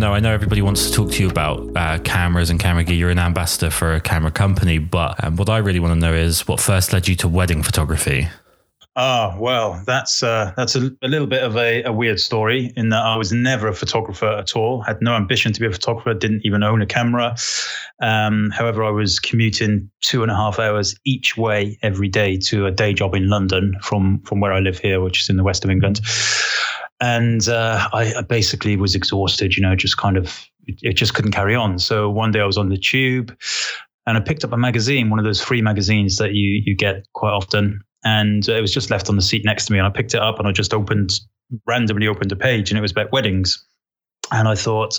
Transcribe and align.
know, 0.00 0.14
I 0.14 0.18
know 0.18 0.32
everybody 0.32 0.62
wants 0.62 0.88
to 0.88 0.92
talk 0.92 1.12
to 1.12 1.22
you 1.22 1.28
about 1.28 1.76
uh, 1.76 1.98
cameras 1.98 2.50
and 2.50 2.58
camera 2.58 2.82
gear. 2.82 2.96
You're 2.96 3.10
an 3.10 3.18
ambassador 3.18 3.70
for 3.70 3.94
a 3.94 4.00
camera 4.00 4.30
company, 4.30 4.78
but 4.78 5.22
um, 5.22 5.36
what 5.36 5.48
I 5.48 5.58
really 5.58 5.78
want 5.78 5.94
to 5.94 6.00
know 6.00 6.14
is 6.14 6.48
what 6.48 6.58
first 6.58 6.92
led 6.92 7.06
you 7.06 7.14
to 7.16 7.28
wedding 7.28 7.62
photography. 7.62 8.26
Oh 8.96 9.36
well, 9.38 9.82
that's 9.86 10.22
uh, 10.22 10.52
that's 10.56 10.74
a, 10.74 10.90
a, 11.02 11.06
little 11.06 11.28
bit 11.28 11.44
of 11.44 11.56
a, 11.56 11.84
a, 11.84 11.92
weird 11.92 12.18
story 12.18 12.72
in 12.76 12.88
that 12.88 13.04
I 13.04 13.16
was 13.16 13.30
never 13.30 13.68
a 13.68 13.74
photographer 13.74 14.26
at 14.26 14.56
all. 14.56 14.82
Had 14.82 15.00
no 15.00 15.14
ambition 15.14 15.52
to 15.52 15.60
be 15.60 15.66
a 15.66 15.70
photographer. 15.70 16.12
Didn't 16.12 16.44
even 16.44 16.64
own 16.64 16.82
a 16.82 16.86
camera. 16.86 17.36
Um, 18.02 18.50
however, 18.50 18.82
I 18.82 18.90
was 18.90 19.20
commuting 19.20 19.88
two 20.00 20.22
and 20.22 20.32
a 20.32 20.34
half 20.34 20.58
hours 20.58 20.96
each 21.04 21.36
way 21.36 21.78
every 21.82 22.08
day 22.08 22.36
to 22.38 22.66
a 22.66 22.72
day 22.72 22.92
job 22.92 23.14
in 23.14 23.28
London 23.28 23.76
from 23.80 24.22
from 24.22 24.40
where 24.40 24.52
I 24.52 24.58
live 24.58 24.80
here, 24.80 25.00
which 25.00 25.20
is 25.20 25.28
in 25.28 25.36
the 25.36 25.44
west 25.44 25.62
of 25.64 25.70
England. 25.70 26.00
And 27.00 27.48
uh, 27.48 27.88
I, 27.92 28.14
I 28.14 28.22
basically 28.22 28.76
was 28.76 28.94
exhausted. 28.94 29.56
You 29.56 29.62
know, 29.62 29.74
just 29.74 29.96
kind 29.96 30.16
of 30.16 30.46
it 30.66 30.94
just 30.94 31.14
couldn't 31.14 31.32
carry 31.32 31.54
on. 31.54 31.78
So 31.78 32.10
one 32.10 32.30
day 32.30 32.40
I 32.40 32.44
was 32.44 32.58
on 32.58 32.68
the 32.68 32.76
tube 32.76 33.34
and 34.06 34.16
I 34.16 34.20
picked 34.20 34.44
up 34.44 34.52
a 34.52 34.56
magazine, 34.56 35.10
one 35.10 35.18
of 35.18 35.24
those 35.24 35.40
free 35.40 35.62
magazines 35.62 36.16
that 36.16 36.34
you 36.34 36.62
you 36.64 36.76
get 36.76 37.06
quite 37.14 37.32
often, 37.32 37.80
and 38.04 38.48
it 38.48 38.60
was 38.60 38.72
just 38.72 38.90
left 38.90 39.08
on 39.08 39.16
the 39.16 39.22
seat 39.22 39.44
next 39.44 39.66
to 39.66 39.72
me. 39.72 39.78
And 39.78 39.86
I 39.86 39.90
picked 39.90 40.14
it 40.14 40.20
up 40.20 40.38
and 40.38 40.48
I 40.48 40.52
just 40.52 40.74
opened 40.74 41.12
randomly 41.66 42.06
opened 42.06 42.32
a 42.32 42.36
page, 42.36 42.70
and 42.70 42.78
it 42.78 42.82
was 42.82 42.92
about 42.92 43.12
weddings. 43.12 43.64
And 44.32 44.46
I 44.46 44.54
thought, 44.54 44.98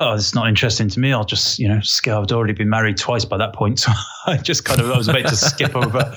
oh, 0.00 0.14
is 0.14 0.34
not 0.34 0.48
interesting 0.48 0.88
to 0.88 1.00
me. 1.00 1.12
I'll 1.12 1.24
just, 1.24 1.58
you 1.58 1.68
know, 1.68 1.80
skip. 1.80 2.14
I'd 2.14 2.32
already 2.32 2.52
been 2.52 2.68
married 2.68 2.98
twice 2.98 3.24
by 3.24 3.36
that 3.38 3.54
point. 3.54 3.80
So 3.88 3.92
I 4.32 4.36
just 4.36 4.66
kind 4.66 4.80
of, 4.80 4.90
I 4.90 4.96
was 4.98 5.08
about 5.08 5.26
to 5.26 5.36
skip 5.36 5.74
over. 5.74 6.14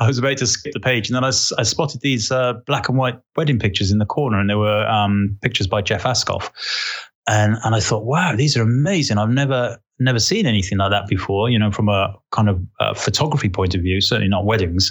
I 0.00 0.04
was 0.06 0.18
about 0.18 0.36
to 0.38 0.46
skip 0.46 0.74
the 0.74 0.80
page. 0.80 1.08
And 1.08 1.16
then 1.16 1.24
I, 1.24 1.28
I 1.28 1.62
spotted 1.62 2.02
these 2.02 2.30
uh, 2.30 2.54
black 2.66 2.90
and 2.90 2.98
white 2.98 3.18
wedding 3.36 3.58
pictures 3.58 3.90
in 3.90 3.98
the 3.98 4.04
corner. 4.04 4.38
And 4.38 4.50
they 4.50 4.54
were 4.54 4.86
um, 4.86 5.38
pictures 5.40 5.66
by 5.66 5.80
Jeff 5.80 6.04
Ascough. 6.04 6.50
And, 7.26 7.56
and 7.64 7.74
I 7.74 7.80
thought, 7.80 8.04
wow, 8.04 8.36
these 8.36 8.54
are 8.56 8.62
amazing. 8.62 9.16
I've 9.16 9.30
never 9.30 9.78
never 10.00 10.18
seen 10.18 10.44
anything 10.44 10.78
like 10.78 10.90
that 10.90 11.06
before, 11.06 11.48
you 11.48 11.58
know, 11.58 11.70
from 11.70 11.88
a 11.88 12.14
kind 12.32 12.48
of 12.48 12.60
uh, 12.80 12.94
photography 12.94 13.48
point 13.48 13.74
of 13.74 13.82
view, 13.82 14.00
certainly 14.00 14.28
not 14.28 14.44
weddings. 14.44 14.90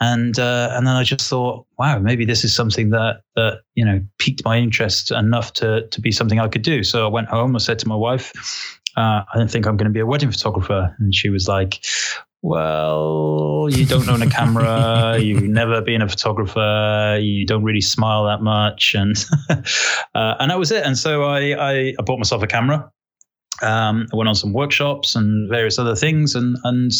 And 0.00 0.38
uh, 0.38 0.70
and 0.72 0.86
then 0.86 0.94
I 0.94 1.02
just 1.02 1.28
thought, 1.28 1.66
wow, 1.78 1.98
maybe 1.98 2.24
this 2.24 2.44
is 2.44 2.54
something 2.54 2.90
that 2.90 3.22
that 3.34 3.62
you 3.74 3.84
know 3.84 4.00
piqued 4.18 4.44
my 4.44 4.56
interest 4.56 5.10
enough 5.10 5.52
to 5.54 5.86
to 5.88 6.00
be 6.00 6.12
something 6.12 6.38
I 6.38 6.48
could 6.48 6.62
do. 6.62 6.84
So 6.84 7.04
I 7.04 7.08
went 7.08 7.28
home. 7.28 7.56
I 7.56 7.58
said 7.58 7.78
to 7.80 7.88
my 7.88 7.96
wife, 7.96 8.32
uh, 8.96 9.22
I 9.32 9.36
don't 9.36 9.50
think 9.50 9.66
I'm 9.66 9.76
going 9.76 9.88
to 9.88 9.92
be 9.92 10.00
a 10.00 10.06
wedding 10.06 10.30
photographer, 10.30 10.94
and 10.98 11.12
she 11.14 11.30
was 11.30 11.48
like, 11.48 11.84
well, 12.42 13.68
you 13.70 13.84
don't 13.84 14.08
own 14.08 14.22
a 14.22 14.30
camera, 14.30 15.18
you've 15.20 15.42
never 15.42 15.82
been 15.82 16.02
a 16.02 16.08
photographer, 16.08 17.18
you 17.20 17.44
don't 17.44 17.64
really 17.64 17.80
smile 17.80 18.24
that 18.24 18.40
much, 18.42 18.94
and 18.94 19.16
uh, 20.14 20.34
and 20.38 20.50
that 20.50 20.58
was 20.58 20.70
it. 20.70 20.84
And 20.84 20.96
so 20.96 21.24
I, 21.24 21.52
I, 21.52 21.94
I 21.98 22.02
bought 22.02 22.18
myself 22.18 22.42
a 22.42 22.46
camera, 22.46 22.90
um, 23.62 24.06
I 24.12 24.16
went 24.16 24.28
on 24.28 24.34
some 24.34 24.52
workshops 24.52 25.14
and 25.14 25.48
various 25.48 25.78
other 25.78 25.94
things, 25.94 26.34
and 26.34 26.56
and 26.64 26.92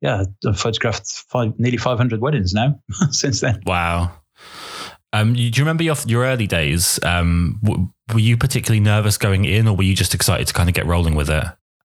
yeah, 0.00 0.24
I've 0.46 0.58
photographed 0.58 1.06
five, 1.28 1.58
nearly 1.58 1.78
500 1.78 2.20
weddings 2.20 2.52
now 2.52 2.78
since 3.10 3.40
then. 3.40 3.62
Wow. 3.66 4.12
Um, 5.12 5.34
do 5.34 5.42
you 5.42 5.52
remember 5.58 5.82
your 5.82 5.96
your 6.06 6.24
early 6.24 6.46
days? 6.46 6.98
Um, 7.02 7.60
w- 7.62 7.88
were 8.12 8.20
you 8.20 8.36
particularly 8.36 8.80
nervous 8.80 9.18
going 9.18 9.44
in, 9.44 9.68
or 9.68 9.76
were 9.76 9.82
you 9.82 9.94
just 9.94 10.14
excited 10.14 10.46
to 10.48 10.54
kind 10.54 10.68
of 10.68 10.74
get 10.74 10.86
rolling 10.86 11.14
with 11.14 11.30
it? 11.30 11.44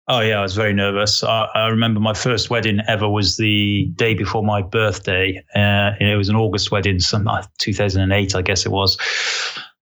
Oh 0.10 0.22
yeah, 0.22 0.40
I 0.40 0.42
was 0.42 0.56
very 0.56 0.74
nervous. 0.74 1.22
I, 1.22 1.50
I 1.54 1.68
remember 1.68 2.00
my 2.00 2.14
first 2.14 2.50
wedding 2.50 2.80
ever 2.88 3.10
was 3.10 3.36
the 3.36 3.92
day 3.96 4.14
before 4.14 4.42
my 4.42 4.62
birthday. 4.62 5.44
Uh, 5.54 5.92
it 6.00 6.18
was 6.18 6.30
an 6.30 6.38
August 6.38 6.72
wedding, 6.72 7.02
some 7.02 7.28
uh, 7.28 7.44
2008, 7.58 8.34
I 8.34 8.42
guess 8.42 8.66
it 8.66 8.72
was 8.72 8.98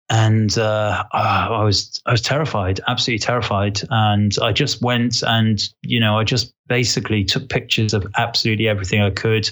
and 0.10 0.56
uh, 0.58 1.04
I 1.12 1.64
was 1.64 2.02
I 2.06 2.12
was 2.12 2.22
terrified, 2.22 2.80
absolutely 2.88 3.20
terrified, 3.20 3.82
and 3.90 4.36
I 4.42 4.52
just 4.52 4.82
went 4.82 5.24
and 5.24 5.62
you 5.82 6.00
know 6.00 6.18
I 6.18 6.24
just 6.24 6.54
basically 6.68 7.24
took 7.24 7.50
pictures 7.50 7.94
of 7.94 8.06
absolutely 8.18 8.68
everything 8.68 9.02
I 9.02 9.10
could. 9.10 9.50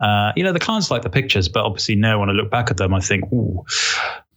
Uh, 0.00 0.32
you 0.36 0.44
know, 0.44 0.52
the 0.52 0.58
clients 0.58 0.90
like 0.90 1.02
the 1.02 1.10
pictures, 1.10 1.48
but 1.48 1.64
obviously 1.64 1.96
now 1.96 2.20
when 2.20 2.30
I 2.30 2.32
look 2.32 2.50
back 2.50 2.70
at 2.70 2.76
them, 2.76 2.94
I 2.94 3.00
think, 3.00 3.24
ooh, 3.32 3.64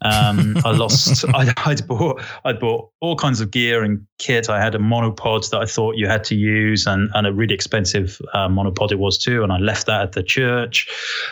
um, 0.03 0.57
I 0.65 0.71
lost. 0.71 1.25
I'd, 1.33 1.53
I'd, 1.57 1.87
bought 1.87 2.21
I'd 2.45 2.59
bought 2.59 2.89
all 2.99 3.15
kinds 3.15 3.41
of 3.41 3.51
gear 3.51 3.83
and 3.83 4.05
kit. 4.19 4.49
I 4.49 4.61
had 4.61 4.75
a 4.75 4.79
monopod 4.79 5.49
that 5.49 5.61
I 5.61 5.65
thought 5.65 5.95
you 5.95 6.07
had 6.07 6.23
to 6.25 6.35
use, 6.35 6.85
and, 6.85 7.09
and 7.13 7.25
a 7.25 7.33
really 7.33 7.53
expensive 7.53 8.19
uh, 8.33 8.47
monopod 8.47 8.91
it 8.91 8.99
was 8.99 9.17
too. 9.17 9.43
And 9.43 9.51
I 9.51 9.57
left 9.57 9.87
that 9.87 10.01
at 10.01 10.11
the 10.11 10.23
church. 10.23 10.87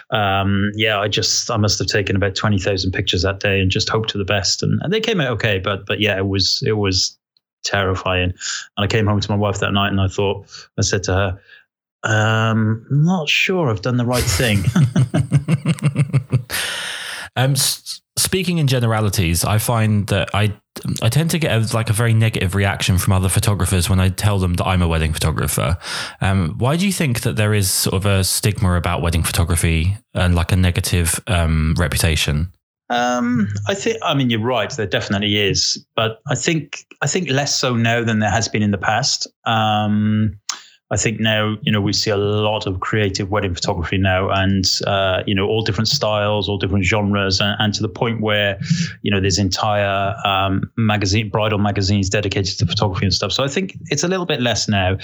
Um, 0.09 0.71
yeah, 0.75 0.99
I 0.99 1.07
just 1.07 1.51
I 1.51 1.57
must 1.57 1.79
have 1.79 1.87
taken 1.87 2.15
about 2.15 2.35
twenty 2.35 2.59
thousand 2.59 2.91
pictures 2.91 3.23
that 3.23 3.39
day, 3.39 3.59
and 3.59 3.69
just 3.69 3.89
hoped 3.89 4.11
for 4.11 4.17
the 4.17 4.25
best. 4.25 4.63
And, 4.63 4.81
and 4.83 4.91
they 4.91 5.01
came 5.01 5.21
out 5.21 5.31
okay, 5.33 5.59
but 5.59 5.85
but 5.85 5.99
yeah, 5.99 6.17
it 6.17 6.27
was 6.27 6.63
it 6.65 6.73
was 6.73 7.17
terrifying. 7.63 8.33
And 8.77 8.83
I 8.83 8.88
came 8.88 9.07
home 9.07 9.19
to 9.19 9.31
my 9.31 9.38
wife 9.38 9.59
that 9.59 9.71
night, 9.71 9.89
and 9.89 10.01
I 10.01 10.07
thought 10.07 10.47
I 10.77 10.81
said 10.81 11.03
to 11.03 11.13
her. 11.13 11.39
Um, 12.03 12.88
I'm 12.89 13.03
not 13.05 13.29
sure 13.29 13.69
I've 13.69 13.83
done 13.83 13.97
the 13.97 14.05
right 14.07 14.23
thing. 14.23 14.63
um, 17.44 17.56
speaking 18.18 18.57
in 18.57 18.68
generalities, 18.68 19.44
I 19.44 19.57
find 19.57 20.07
that 20.07 20.29
I 20.34 20.53
I 21.02 21.09
tend 21.09 21.31
to 21.31 21.40
get 21.40 21.52
a, 21.52 21.75
like 21.75 21.90
a 21.90 21.94
very 21.94 22.13
negative 22.13 22.56
reaction 22.56 22.97
from 22.97 23.13
other 23.13 23.29
photographers 23.29 23.90
when 23.90 24.00
I 24.00 24.09
tell 24.09 24.40
them 24.40 24.53
that 24.56 24.66
I'm 24.66 24.81
a 24.81 24.88
wedding 24.88 25.13
photographer. 25.13 25.78
Um, 26.22 26.56
why 26.57 26.78
do 26.78 26.85
you 26.85 26.94
think 26.94 27.22
that 27.22 27.35
there 27.35 27.53
is 27.53 27.69
sort 27.69 27.96
of 27.96 28.06
a 28.06 28.24
stigma 28.24 28.75
about 28.75 29.01
wedding 29.01 29.24
photography 29.24 29.97
and 30.13 30.34
like 30.34 30.51
a 30.51 30.56
negative 30.56 31.19
um, 31.28 31.75
reputation? 31.78 32.53
Um, 32.90 33.47
I 33.68 33.74
think. 33.74 33.97
I 34.03 34.13
mean, 34.13 34.30
you're 34.30 34.41
right. 34.41 34.69
There 34.69 34.85
definitely 34.85 35.38
is, 35.38 35.84
but 35.96 36.22
I 36.28 36.35
think 36.35 36.85
I 37.01 37.07
think 37.07 37.30
less 37.30 37.56
so 37.56 37.75
now 37.75 38.03
than 38.03 38.19
there 38.19 38.30
has 38.30 38.50
been 38.50 38.62
in 38.62 38.72
the 38.72 38.78
past. 38.78 39.28
Um, 39.46 40.38
I 40.91 40.97
think 40.97 41.22
now, 41.22 41.56
you 41.62 41.72
know, 41.72 41.79
we 41.79 41.94
see 41.94 42.09
a 42.09 42.18
lot 42.18 42.68
of 42.68 42.81
creative 42.81 43.31
wedding 43.31 43.56
photography 43.56 43.97
now 43.97 44.29
and, 44.29 44.66
uh, 44.85 45.24
you 45.25 45.34
know, 45.34 45.47
all 45.47 45.62
different 45.62 45.88
styles, 45.88 46.50
all 46.50 46.57
different 46.57 46.84
genres, 46.84 47.40
and, 47.40 47.56
and 47.59 47.74
to 47.75 47.81
the 47.81 47.88
point 47.88 48.19
where, 48.19 48.59
you 49.01 49.09
know, 49.09 49.22
there's 49.22 49.40
entire 49.40 50.13
um, 50.25 50.69
magazine, 50.75 51.30
bridal 51.30 51.59
magazines 51.59 52.09
dedicated 52.09 52.59
to 52.59 52.66
photography 52.66 53.06
and 53.06 53.13
stuff. 53.13 53.31
So 53.31 53.41
I 53.41 53.47
think 53.47 53.78
it's 53.85 54.03
a 54.03 54.07
little 54.09 54.25
bit 54.25 54.41
less 54.41 54.68
now. 54.68 54.97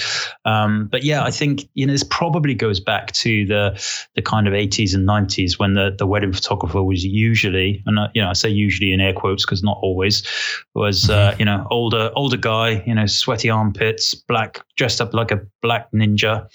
Um, 0.44 0.90
but 0.92 1.03
yeah, 1.03 1.24
I 1.24 1.31
think, 1.31 1.70
you 1.74 1.86
know, 1.86 1.94
this 1.94 2.03
probably 2.03 2.53
goes 2.53 2.81
back 2.81 3.14
to 3.14 3.46
the 3.46 3.81
the 4.16 4.22
kind 4.22 4.47
of 4.47 4.53
80s 4.53 4.94
and 4.94 5.08
90s 5.08 5.58
when 5.58 5.74
the, 5.74 5.96
the 5.97 6.06
wedding 6.06 6.34
photographer 6.34 6.84
was 6.84 7.06
usually, 7.06 7.81
and, 7.86 7.97
I, 7.97 8.09
you 8.14 8.22
know, 8.22 8.30
I 8.30 8.34
say 8.34 8.50
usually 8.50 8.92
in 8.92 9.00
air 9.00 9.14
quotes 9.14 9.46
because 9.46 9.64
not 9.64 9.80
always, 9.81 10.24
was, 10.76 11.09
uh, 11.09 11.31
mm-hmm. 11.31 11.40
you 11.40 11.46
know, 11.46 11.66
older, 11.72 12.12
older 12.16 12.36
guy, 12.36 12.84
you 12.86 12.94
know, 12.94 13.06
sweaty 13.06 13.50
armpits, 13.50 14.14
black, 14.14 14.59
dressed 14.76 15.00
up 15.00 15.14
like 15.14 15.31
a 15.31 15.40
black 15.62 15.77
black 15.78 15.92
ninja, 15.92 16.48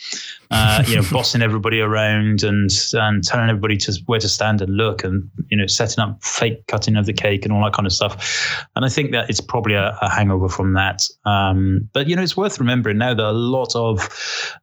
uh, 0.51 0.83
you 0.87 0.97
know, 0.97 1.03
bossing 1.13 1.43
everybody 1.43 1.81
around 1.81 2.43
and 2.43 2.71
and 2.95 3.25
telling 3.25 3.49
everybody 3.49 3.77
to 3.77 3.93
where 4.07 4.21
to 4.21 4.29
stand 4.29 4.61
and 4.61 4.77
look, 4.77 5.05
and 5.05 5.31
you 5.49 5.57
know, 5.57 5.67
setting 5.67 6.03
up 6.03 6.23
fake 6.23 6.67
cutting 6.67 6.97
of 6.97 7.07
the 7.07 7.13
cake 7.13 7.45
and 7.45 7.53
all 7.53 7.63
that 7.65 7.73
kind 7.73 7.87
of 7.87 7.93
stuff. 7.93 8.67
And 8.77 8.85
I 8.85 8.89
think 8.89 9.13
that 9.13 9.31
it's 9.31 9.41
probably 9.41 9.75
a, 9.75 9.97
a 10.01 10.11
hangover 10.11 10.49
from 10.49 10.75
that. 10.75 11.03
Um, 11.25 11.89
but 11.93 12.09
you 12.09 12.17
know, 12.17 12.23
it's 12.23 12.37
worth 12.37 12.59
remembering 12.59 12.99
now 12.99 13.15
that 13.15 13.25
a 13.25 13.33
lot 13.33 13.75
of 13.75 14.09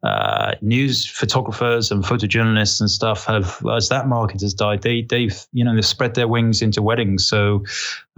uh, 0.02 0.54
news 0.60 1.06
photographers 1.06 1.90
and 1.90 2.04
photojournalists 2.04 2.80
and 2.80 2.90
stuff 2.90 3.26
have, 3.26 3.64
as 3.74 3.88
that 3.88 4.06
market 4.06 4.40
has 4.42 4.54
died, 4.54 4.82
they 4.82 5.02
they've 5.02 5.46
you 5.52 5.64
know 5.64 5.74
they've 5.74 5.84
spread 5.84 6.14
their 6.14 6.28
wings 6.28 6.62
into 6.62 6.82
weddings. 6.82 7.26
So 7.26 7.64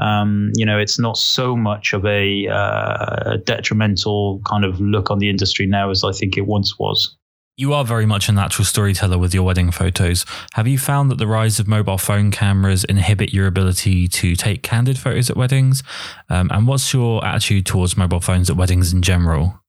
um, 0.03 0.51
you 0.57 0.67
know, 0.67 0.79
it's 0.79 0.99
not 0.99 1.17
so 1.17 1.57
much 1.57 1.93
of 1.93 2.05
a 2.05 2.49
uh, 2.49 3.37
detrimental 3.45 4.41
kind 4.45 4.65
of 4.65 4.81
look 4.81 5.11
on 5.11 5.19
the 5.19 5.31
industry 5.31 5.65
now 5.67 5.91
as 5.91 6.03
I 6.03 6.11
think 6.13 6.32
it 6.37 6.47
once 6.47 6.79
was. 6.79 7.17
You 7.59 7.75
are 7.75 7.85
very 7.85 8.07
much 8.07 8.31
a 8.31 8.33
natural 8.33 8.65
storyteller 8.65 9.19
with 9.19 9.35
your 9.35 9.43
wedding 9.43 9.71
photos. 9.71 10.25
Have 10.55 10.67
you 10.67 10.79
found 10.79 11.11
that 11.11 11.19
the 11.19 11.27
rise 11.27 11.61
of 11.61 11.69
mobile 11.69 11.99
phone 11.99 12.31
cameras 12.31 12.83
inhibit 12.85 13.35
your 13.35 13.47
ability 13.47 14.09
to 14.09 14.35
take 14.35 14.63
candid 14.63 14.99
photos 14.99 15.29
at 15.29 15.37
weddings? 15.37 15.83
Um, 16.31 16.49
and 16.51 16.67
what's 16.67 16.95
your 16.95 17.23
attitude 17.25 17.67
towards 17.67 17.95
mobile 17.95 18.21
phones 18.21 18.49
at 18.49 18.57
weddings 18.57 18.95
in 18.95 19.03
general? 19.03 19.61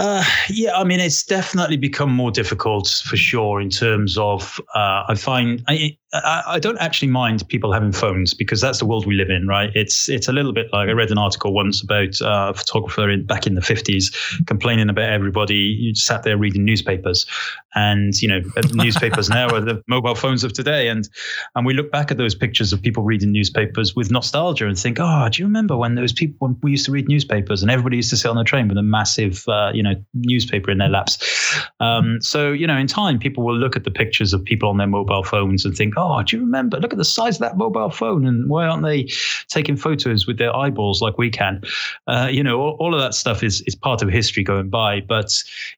Uh, 0.00 0.24
yeah, 0.48 0.76
I 0.76 0.84
mean, 0.84 1.00
it's 1.00 1.24
definitely 1.24 1.76
become 1.76 2.12
more 2.12 2.30
difficult 2.30 3.02
for 3.04 3.16
sure 3.16 3.60
in 3.60 3.70
terms 3.70 4.16
of, 4.18 4.60
uh, 4.74 5.04
I 5.08 5.14
find, 5.16 5.64
I, 5.66 5.98
I, 6.12 6.42
I, 6.46 6.58
don't 6.58 6.78
actually 6.78 7.08
mind 7.08 7.46
people 7.48 7.70
having 7.70 7.92
phones 7.92 8.32
because 8.32 8.62
that's 8.62 8.78
the 8.78 8.86
world 8.86 9.06
we 9.06 9.14
live 9.14 9.28
in, 9.28 9.46
right? 9.46 9.70
It's 9.74 10.08
it's 10.08 10.26
a 10.26 10.32
little 10.32 10.54
bit 10.54 10.68
like 10.72 10.88
I 10.88 10.92
read 10.92 11.10
an 11.10 11.18
article 11.18 11.52
once 11.52 11.82
about 11.82 12.22
uh, 12.22 12.52
a 12.52 12.54
photographer 12.54 13.10
in, 13.10 13.26
back 13.26 13.46
in 13.46 13.54
the 13.54 13.60
50s 13.60 14.46
complaining 14.46 14.88
about 14.88 15.10
everybody 15.10 15.54
you 15.54 15.94
sat 15.94 16.22
there 16.22 16.38
reading 16.38 16.64
newspapers. 16.64 17.26
And, 17.74 18.14
you 18.22 18.28
know, 18.28 18.40
newspapers 18.72 19.28
now 19.28 19.48
are 19.54 19.60
the 19.60 19.82
mobile 19.86 20.14
phones 20.14 20.44
of 20.44 20.54
today. 20.54 20.88
And 20.88 21.06
and 21.54 21.66
we 21.66 21.74
look 21.74 21.92
back 21.92 22.10
at 22.10 22.16
those 22.16 22.34
pictures 22.34 22.72
of 22.72 22.80
people 22.80 23.02
reading 23.02 23.30
newspapers 23.30 23.94
with 23.94 24.10
nostalgia 24.10 24.66
and 24.66 24.78
think, 24.78 24.96
oh, 25.00 25.28
do 25.30 25.42
you 25.42 25.46
remember 25.46 25.76
when 25.76 25.94
those 25.94 26.14
people, 26.14 26.36
when 26.38 26.58
we 26.62 26.70
used 26.70 26.86
to 26.86 26.92
read 26.92 27.06
newspapers 27.06 27.60
and 27.60 27.70
everybody 27.70 27.96
used 27.96 28.10
to 28.10 28.16
sit 28.16 28.30
on 28.30 28.36
the 28.36 28.44
train 28.44 28.66
with 28.68 28.78
a 28.78 28.82
massive, 28.82 29.44
uh, 29.48 29.72
you 29.74 29.82
know, 29.82 29.94
newspaper 30.14 30.70
in 30.70 30.78
their 30.78 30.88
laps? 30.88 31.18
Um, 31.80 32.22
so, 32.22 32.50
you 32.50 32.66
know, 32.66 32.78
in 32.78 32.86
time, 32.86 33.18
people 33.18 33.44
will 33.44 33.56
look 33.56 33.76
at 33.76 33.84
the 33.84 33.90
pictures 33.90 34.32
of 34.32 34.42
people 34.42 34.70
on 34.70 34.78
their 34.78 34.86
mobile 34.86 35.22
phones 35.22 35.66
and 35.66 35.76
think, 35.76 35.97
oh, 35.98 36.22
do 36.22 36.36
you 36.36 36.42
remember? 36.42 36.78
Look 36.78 36.92
at 36.92 36.98
the 36.98 37.04
size 37.04 37.36
of 37.36 37.40
that 37.40 37.56
mobile 37.56 37.90
phone, 37.90 38.26
and 38.26 38.48
why 38.48 38.66
aren't 38.66 38.84
they 38.84 39.08
taking 39.48 39.76
photos 39.76 40.26
with 40.26 40.38
their 40.38 40.54
eyeballs 40.54 41.02
like 41.02 41.18
we 41.18 41.30
can? 41.30 41.62
Uh, 42.06 42.28
you 42.30 42.42
know, 42.42 42.60
all, 42.60 42.76
all, 42.78 42.94
of 42.94 43.00
that 43.00 43.14
stuff 43.14 43.42
is 43.42 43.62
is 43.62 43.74
part 43.74 44.02
of 44.02 44.08
history 44.08 44.42
going 44.42 44.70
by. 44.70 45.00
But 45.00 45.32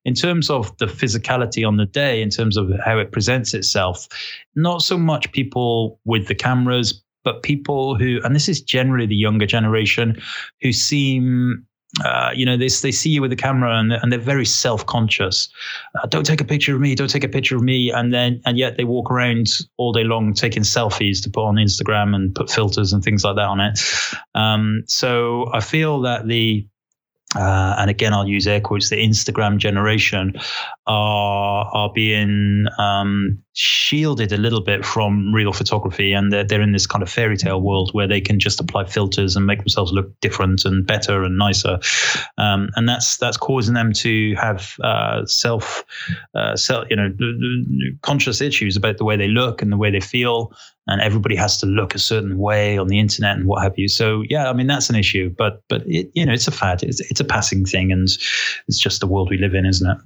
in 0.05 0.14
terms 0.14 0.50
of 0.50 0.76
the 0.78 0.87
physicality 0.87 1.67
on 1.67 1.76
the 1.76 1.87
day, 1.87 2.22
in 2.22 2.31
terms 2.31 2.56
of 2.56 2.70
how 2.84 2.99
it 2.99 3.12
presents 3.12 3.55
itself, 3.55 4.08
not 4.55 4.82
so 4.82 4.99
much 4.99 5.32
people 5.32 5.99
with 6.05 6.28
the 6.28 6.34
cameras, 6.34 7.02
but 7.25 7.43
people 7.43 7.96
who, 7.96 8.20
and 8.25 8.34
this 8.34 8.49
is 8.49 8.61
generally 8.61 9.06
the 9.06 9.17
younger 9.17 9.46
generation, 9.46 10.20
who 10.62 10.72
seem 10.72 11.67
uh, 12.05 12.31
you 12.35 12.47
know, 12.47 12.57
they, 12.57 12.69
they 12.69 12.93
see 12.93 13.11
you 13.11 13.21
with 13.21 13.31
the 13.31 13.37
camera 13.37 13.79
and, 13.79 13.93
and 13.93 14.13
they're 14.13 14.19
very 14.19 14.47
self 14.47 14.87
conscious. 14.87 15.49
Uh, 16.01 16.07
don't 16.07 16.25
take 16.25 16.41
a 16.41 16.45
picture 16.45 16.75
of 16.75 16.81
me. 16.81 16.95
Don't 16.95 17.11
take 17.11 17.25
a 17.25 17.29
picture 17.29 17.57
of 17.57 17.63
me. 17.63 17.91
And 17.91 18.13
then, 18.13 18.41
and 18.47 18.57
yet 18.57 18.77
they 18.77 18.85
walk 18.85 19.11
around 19.11 19.49
all 19.77 19.93
day 19.93 20.05
long 20.05 20.33
taking 20.33 20.63
selfies 20.63 21.23
to 21.25 21.31
put 21.31 21.45
on 21.45 21.57
Instagram 21.57 22.15
and 22.15 22.35
put 22.35 22.51
filters 22.51 22.93
and 22.93 23.03
things 23.03 23.25
like 23.25 23.37
that 23.37 23.47
on 23.47 23.61
it. 23.61 23.79
Um, 24.35 24.83
so 24.87 25.47
I 25.53 25.61
feel 25.61 26.03
that 26.03 26.27
the 26.27 26.67
uh, 27.37 27.77
and 27.79 27.89
again, 27.91 28.13
I'll 28.13 28.27
use 28.27 28.49
air 28.49 28.61
quotes, 28.61 28.91
the 28.91 28.97
Instagram 28.97 29.59
generation 29.59 30.35
are 30.87 31.65
are 31.73 31.93
being 31.93 32.67
um, 32.77 33.41
shielded 33.52 34.32
a 34.32 34.37
little 34.37 34.61
bit 34.61 34.85
from 34.85 35.35
real 35.35 35.52
photography, 35.52 36.12
and 36.12 36.32
they're 36.32 36.44
they're 36.44 36.62
in 36.62 36.73
this 36.73 36.87
kind 36.87 37.02
of 37.02 37.11
fairy 37.11 37.37
tale 37.37 37.61
world 37.61 37.91
where 37.93 38.06
they 38.06 38.20
can 38.20 38.38
just 38.38 38.61
apply 38.61 38.85
filters 38.85 39.37
and 39.37 39.47
make 39.47 39.58
themselves 39.58 39.93
look 39.93 40.08
different 40.20 40.64
and 40.64 40.87
better 40.87 41.25
and 41.25 41.37
nicer, 41.37 41.79
um, 42.38 42.69
and 42.76 42.88
that's 42.88 43.17
that's 43.19 43.37
causing 43.37 43.75
them 43.75 43.93
to 43.93 44.35
have 44.37 44.75
uh, 44.85 45.25
self, 45.26 45.85
uh, 46.35 46.55
self, 46.56 46.87
you 46.91 46.97
know, 46.97 47.12
conscious 48.02 48.41
issues 48.41 48.76
about 48.76 48.99
the 48.99 49.05
way 49.05 49.17
they 49.17 49.29
look 49.29 49.62
and 49.62 49.73
the 49.73 49.76
way 49.76 49.91
they 49.91 50.00
feel, 50.00 50.53
and 50.87 51.00
everybody 51.00 51.35
has 51.35 51.58
to 51.58 51.67
look 51.67 51.94
a 51.94 51.99
certain 51.99 52.38
way 52.38 52.79
on 52.79 52.87
the 52.87 52.99
internet 52.99 53.37
and 53.37 53.46
what 53.46 53.62
have 53.62 53.76
you. 53.76 53.88
So 53.88 54.23
yeah, 54.29 54.49
I 54.49 54.53
mean 54.53 54.69
that's 54.69 54.91
an 54.91 54.96
issue, 54.96 55.35
but 55.37 55.62
but 55.69 55.82
it, 55.87 56.11
you 56.14 56.25
know 56.25 56.32
it's 56.32 56.49
a 56.49 56.53
fad, 56.53 56.82
it's 56.82 57.00
it's 57.11 57.20
a 57.20 57.25
passing 57.25 57.64
thing, 57.64 57.91
and 57.91 58.08
it's 58.69 58.79
just 58.79 59.00
the 59.00 59.06
world 59.08 59.29
we 59.29 59.38
live 59.38 59.55
in, 59.55 59.67
isn't 59.67 59.91
it? 59.91 59.99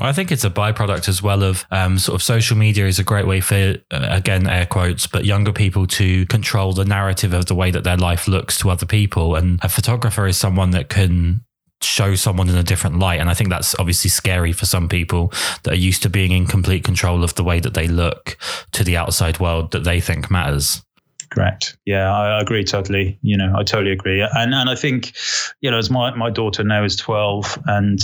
I 0.00 0.12
think 0.12 0.30
it's 0.30 0.44
a 0.44 0.50
byproduct 0.50 1.08
as 1.08 1.22
well 1.22 1.42
of 1.42 1.64
um, 1.70 1.98
sort 1.98 2.14
of 2.14 2.22
social 2.22 2.56
media 2.56 2.86
is 2.86 2.98
a 2.98 3.04
great 3.04 3.26
way 3.26 3.40
for, 3.40 3.76
uh, 3.90 4.06
again, 4.10 4.46
air 4.46 4.66
quotes, 4.66 5.06
but 5.06 5.24
younger 5.24 5.52
people 5.52 5.86
to 5.88 6.24
control 6.26 6.72
the 6.72 6.84
narrative 6.84 7.32
of 7.32 7.46
the 7.46 7.54
way 7.54 7.70
that 7.70 7.84
their 7.84 7.96
life 7.96 8.28
looks 8.28 8.58
to 8.58 8.70
other 8.70 8.86
people. 8.86 9.34
And 9.34 9.58
a 9.62 9.68
photographer 9.68 10.26
is 10.26 10.36
someone 10.36 10.70
that 10.70 10.88
can 10.88 11.40
show 11.82 12.14
someone 12.14 12.48
in 12.48 12.56
a 12.56 12.62
different 12.62 12.98
light. 12.98 13.20
And 13.20 13.30
I 13.30 13.34
think 13.34 13.50
that's 13.50 13.74
obviously 13.78 14.10
scary 14.10 14.52
for 14.52 14.66
some 14.66 14.88
people 14.88 15.32
that 15.62 15.72
are 15.72 15.76
used 15.76 16.02
to 16.02 16.10
being 16.10 16.32
in 16.32 16.46
complete 16.46 16.84
control 16.84 17.24
of 17.24 17.34
the 17.34 17.44
way 17.44 17.60
that 17.60 17.74
they 17.74 17.88
look 17.88 18.36
to 18.72 18.84
the 18.84 18.96
outside 18.96 19.40
world 19.40 19.72
that 19.72 19.84
they 19.84 20.00
think 20.00 20.30
matters. 20.30 20.82
Correct. 21.30 21.76
Yeah, 21.84 22.10
I 22.10 22.40
agree 22.40 22.64
totally. 22.64 23.18
You 23.22 23.36
know, 23.36 23.52
I 23.54 23.62
totally 23.62 23.92
agree. 23.92 24.20
And 24.20 24.54
and 24.54 24.70
I 24.70 24.74
think, 24.74 25.12
you 25.60 25.70
know, 25.70 25.78
as 25.78 25.90
my, 25.90 26.14
my 26.14 26.30
daughter 26.30 26.64
now 26.64 26.84
is 26.84 26.96
12 26.96 27.58
and, 27.66 27.98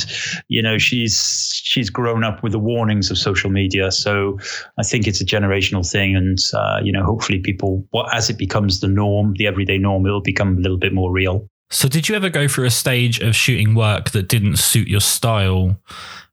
you 0.49 0.61
know, 0.61 0.77
she's 0.77 1.61
she's 1.63 1.89
grown 1.89 2.23
up 2.23 2.43
with 2.43 2.53
the 2.53 2.59
warnings 2.59 3.11
of 3.11 3.17
social 3.19 3.51
media. 3.51 3.91
So 3.91 4.39
I 4.79 4.83
think 4.83 5.07
it's 5.07 5.21
a 5.21 5.25
generational 5.25 5.91
thing. 5.91 6.15
And, 6.15 6.39
uh, 6.53 6.81
you 6.83 6.93
know, 6.93 7.03
hopefully 7.03 7.39
people, 7.41 7.87
what 7.91 8.15
as 8.15 8.29
it 8.29 8.37
becomes 8.37 8.81
the 8.81 8.89
norm, 8.89 9.35
the 9.39 9.47
everyday 9.47 9.79
norm, 9.79 10.05
it'll 10.05 10.21
become 10.21 10.59
a 10.59 10.61
little 10.61 10.79
bit 10.79 10.93
more 10.93 11.11
real. 11.11 11.49
So, 11.71 11.89
did 11.89 12.09
you 12.09 12.15
ever 12.15 12.29
go 12.29 12.47
through 12.47 12.67
a 12.67 12.71
stage 12.71 13.21
of 13.21 13.35
shooting 13.35 13.75
work 13.75 14.11
that 14.11 14.29
didn't 14.29 14.59
suit 14.59 14.87
your 14.87 15.01
style? 15.01 15.81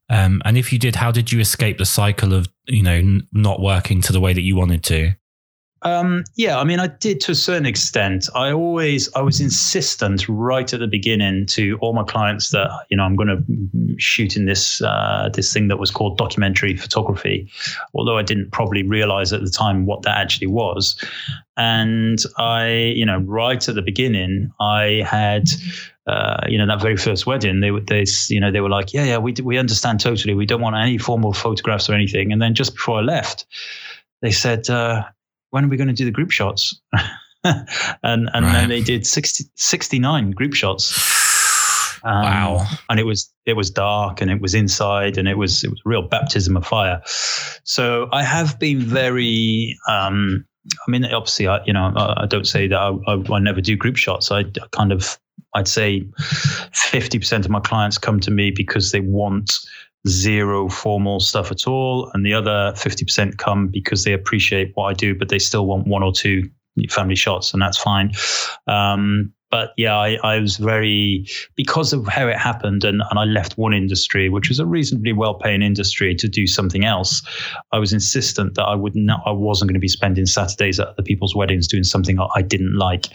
Um, 0.08 0.42
and 0.44 0.58
if 0.58 0.72
you 0.72 0.78
did, 0.78 0.96
how 0.96 1.10
did 1.10 1.32
you 1.32 1.40
escape 1.40 1.78
the 1.78 1.86
cycle 1.86 2.34
of 2.34 2.48
you 2.66 2.82
know 2.82 2.92
n- 2.92 3.26
not 3.32 3.60
working 3.60 4.02
to 4.02 4.12
the 4.12 4.20
way 4.20 4.34
that 4.34 4.42
you 4.42 4.56
wanted 4.56 4.84
to? 4.84 5.14
Um, 5.84 6.24
yeah, 6.36 6.58
I 6.58 6.64
mean, 6.64 6.78
I 6.78 6.86
did 6.86 7.20
to 7.22 7.32
a 7.32 7.34
certain 7.34 7.66
extent. 7.66 8.28
I 8.34 8.52
always, 8.52 9.12
I 9.14 9.20
was 9.20 9.40
insistent 9.40 10.28
right 10.28 10.72
at 10.72 10.78
the 10.78 10.86
beginning 10.86 11.46
to 11.46 11.76
all 11.80 11.92
my 11.92 12.04
clients 12.04 12.50
that 12.50 12.70
you 12.88 12.96
know 12.96 13.02
I'm 13.02 13.16
going 13.16 13.28
to 13.28 13.94
shoot 13.98 14.36
in 14.36 14.46
this 14.46 14.80
uh, 14.82 15.28
this 15.32 15.52
thing 15.52 15.68
that 15.68 15.78
was 15.78 15.90
called 15.90 16.18
documentary 16.18 16.76
photography, 16.76 17.50
although 17.94 18.16
I 18.16 18.22
didn't 18.22 18.52
probably 18.52 18.82
realize 18.82 19.32
at 19.32 19.42
the 19.42 19.50
time 19.50 19.86
what 19.86 20.02
that 20.02 20.18
actually 20.18 20.46
was. 20.46 20.96
And 21.56 22.18
I, 22.38 22.92
you 22.96 23.04
know, 23.04 23.18
right 23.18 23.68
at 23.68 23.74
the 23.74 23.82
beginning, 23.82 24.52
I 24.60 25.04
had 25.04 25.48
uh, 26.06 26.44
you 26.48 26.58
know, 26.58 26.66
that 26.66 26.80
very 26.80 26.96
first 26.96 27.26
wedding, 27.26 27.60
they 27.60 27.70
they, 27.88 28.04
you 28.28 28.40
know, 28.40 28.50
they 28.50 28.60
were 28.60 28.68
like, 28.68 28.92
yeah, 28.92 29.04
yeah, 29.04 29.18
we, 29.18 29.34
we 29.42 29.56
understand 29.56 30.00
totally. 30.00 30.34
We 30.34 30.46
don't 30.46 30.60
want 30.60 30.74
any 30.76 30.98
formal 30.98 31.32
photographs 31.32 31.88
or 31.88 31.94
anything. 31.94 32.32
And 32.32 32.42
then 32.42 32.54
just 32.54 32.74
before 32.74 32.98
I 32.98 33.02
left, 33.02 33.46
they 34.20 34.32
said, 34.32 34.68
uh, 34.68 35.04
when 35.52 35.66
are 35.66 35.68
we 35.68 35.76
going 35.76 35.88
to 35.88 35.94
do 35.94 36.04
the 36.04 36.10
group 36.10 36.30
shots? 36.30 36.80
and 37.44 37.68
and 38.02 38.30
right. 38.34 38.52
then 38.52 38.68
they 38.68 38.80
did 38.80 39.06
60, 39.06 39.44
69 39.54 40.32
group 40.32 40.54
shots. 40.54 41.20
Um, 42.04 42.24
wow! 42.24 42.66
And 42.90 42.98
it 42.98 43.04
was 43.04 43.32
it 43.46 43.52
was 43.52 43.70
dark, 43.70 44.20
and 44.20 44.28
it 44.28 44.40
was 44.40 44.56
inside, 44.56 45.18
and 45.18 45.28
it 45.28 45.38
was 45.38 45.62
it 45.62 45.70
was 45.70 45.80
a 45.86 45.88
real 45.88 46.02
baptism 46.02 46.56
of 46.56 46.66
fire. 46.66 47.00
So 47.62 48.08
I 48.10 48.24
have 48.24 48.58
been 48.58 48.80
very. 48.80 49.78
Um, 49.88 50.44
I 50.84 50.90
mean, 50.90 51.04
obviously, 51.04 51.46
I 51.46 51.62
you 51.64 51.72
know 51.72 51.92
I, 51.94 52.24
I 52.24 52.26
don't 52.26 52.48
say 52.48 52.66
that 52.66 52.76
I, 52.76 52.90
I, 53.06 53.22
I, 53.32 53.38
never 53.38 53.60
do 53.60 53.76
group 53.76 53.96
shots. 53.96 54.32
I, 54.32 54.40
I 54.40 54.66
kind 54.72 54.90
of 54.90 55.16
I'd 55.54 55.68
say 55.68 56.04
fifty 56.72 57.20
percent 57.20 57.44
of 57.44 57.52
my 57.52 57.60
clients 57.60 57.98
come 57.98 58.18
to 58.18 58.32
me 58.32 58.50
because 58.50 58.90
they 58.90 58.98
want 58.98 59.60
zero 60.08 60.68
formal 60.68 61.20
stuff 61.20 61.50
at 61.50 61.66
all. 61.66 62.10
And 62.14 62.24
the 62.26 62.34
other 62.34 62.72
50% 62.76 63.38
come 63.38 63.68
because 63.68 64.04
they 64.04 64.12
appreciate 64.12 64.72
what 64.74 64.86
I 64.86 64.94
do, 64.94 65.14
but 65.14 65.28
they 65.28 65.38
still 65.38 65.66
want 65.66 65.86
one 65.86 66.02
or 66.02 66.12
two 66.12 66.50
family 66.88 67.14
shots, 67.16 67.52
and 67.52 67.60
that's 67.62 67.78
fine. 67.78 68.12
Um, 68.66 69.32
but 69.50 69.74
yeah, 69.76 69.94
I, 69.94 70.18
I, 70.24 70.38
was 70.40 70.56
very 70.56 71.26
because 71.56 71.92
of 71.92 72.08
how 72.08 72.26
it 72.26 72.38
happened, 72.38 72.84
and, 72.84 73.02
and 73.10 73.18
I 73.18 73.24
left 73.24 73.58
one 73.58 73.74
industry, 73.74 74.30
which 74.30 74.48
was 74.48 74.58
a 74.58 74.64
reasonably 74.64 75.12
well-paying 75.12 75.60
industry, 75.60 76.14
to 76.14 76.26
do 76.26 76.46
something 76.46 76.86
else. 76.86 77.20
I 77.70 77.78
was 77.78 77.92
insistent 77.92 78.54
that 78.54 78.64
I 78.64 78.74
would 78.74 78.96
not, 78.96 79.22
I 79.26 79.30
wasn't 79.32 79.68
going 79.68 79.74
to 79.74 79.80
be 79.80 79.88
spending 79.88 80.24
Saturdays 80.24 80.80
at 80.80 80.88
other 80.88 81.02
people's 81.02 81.36
weddings 81.36 81.68
doing 81.68 81.84
something 81.84 82.18
I 82.34 82.40
didn't 82.40 82.76
like, 82.76 83.08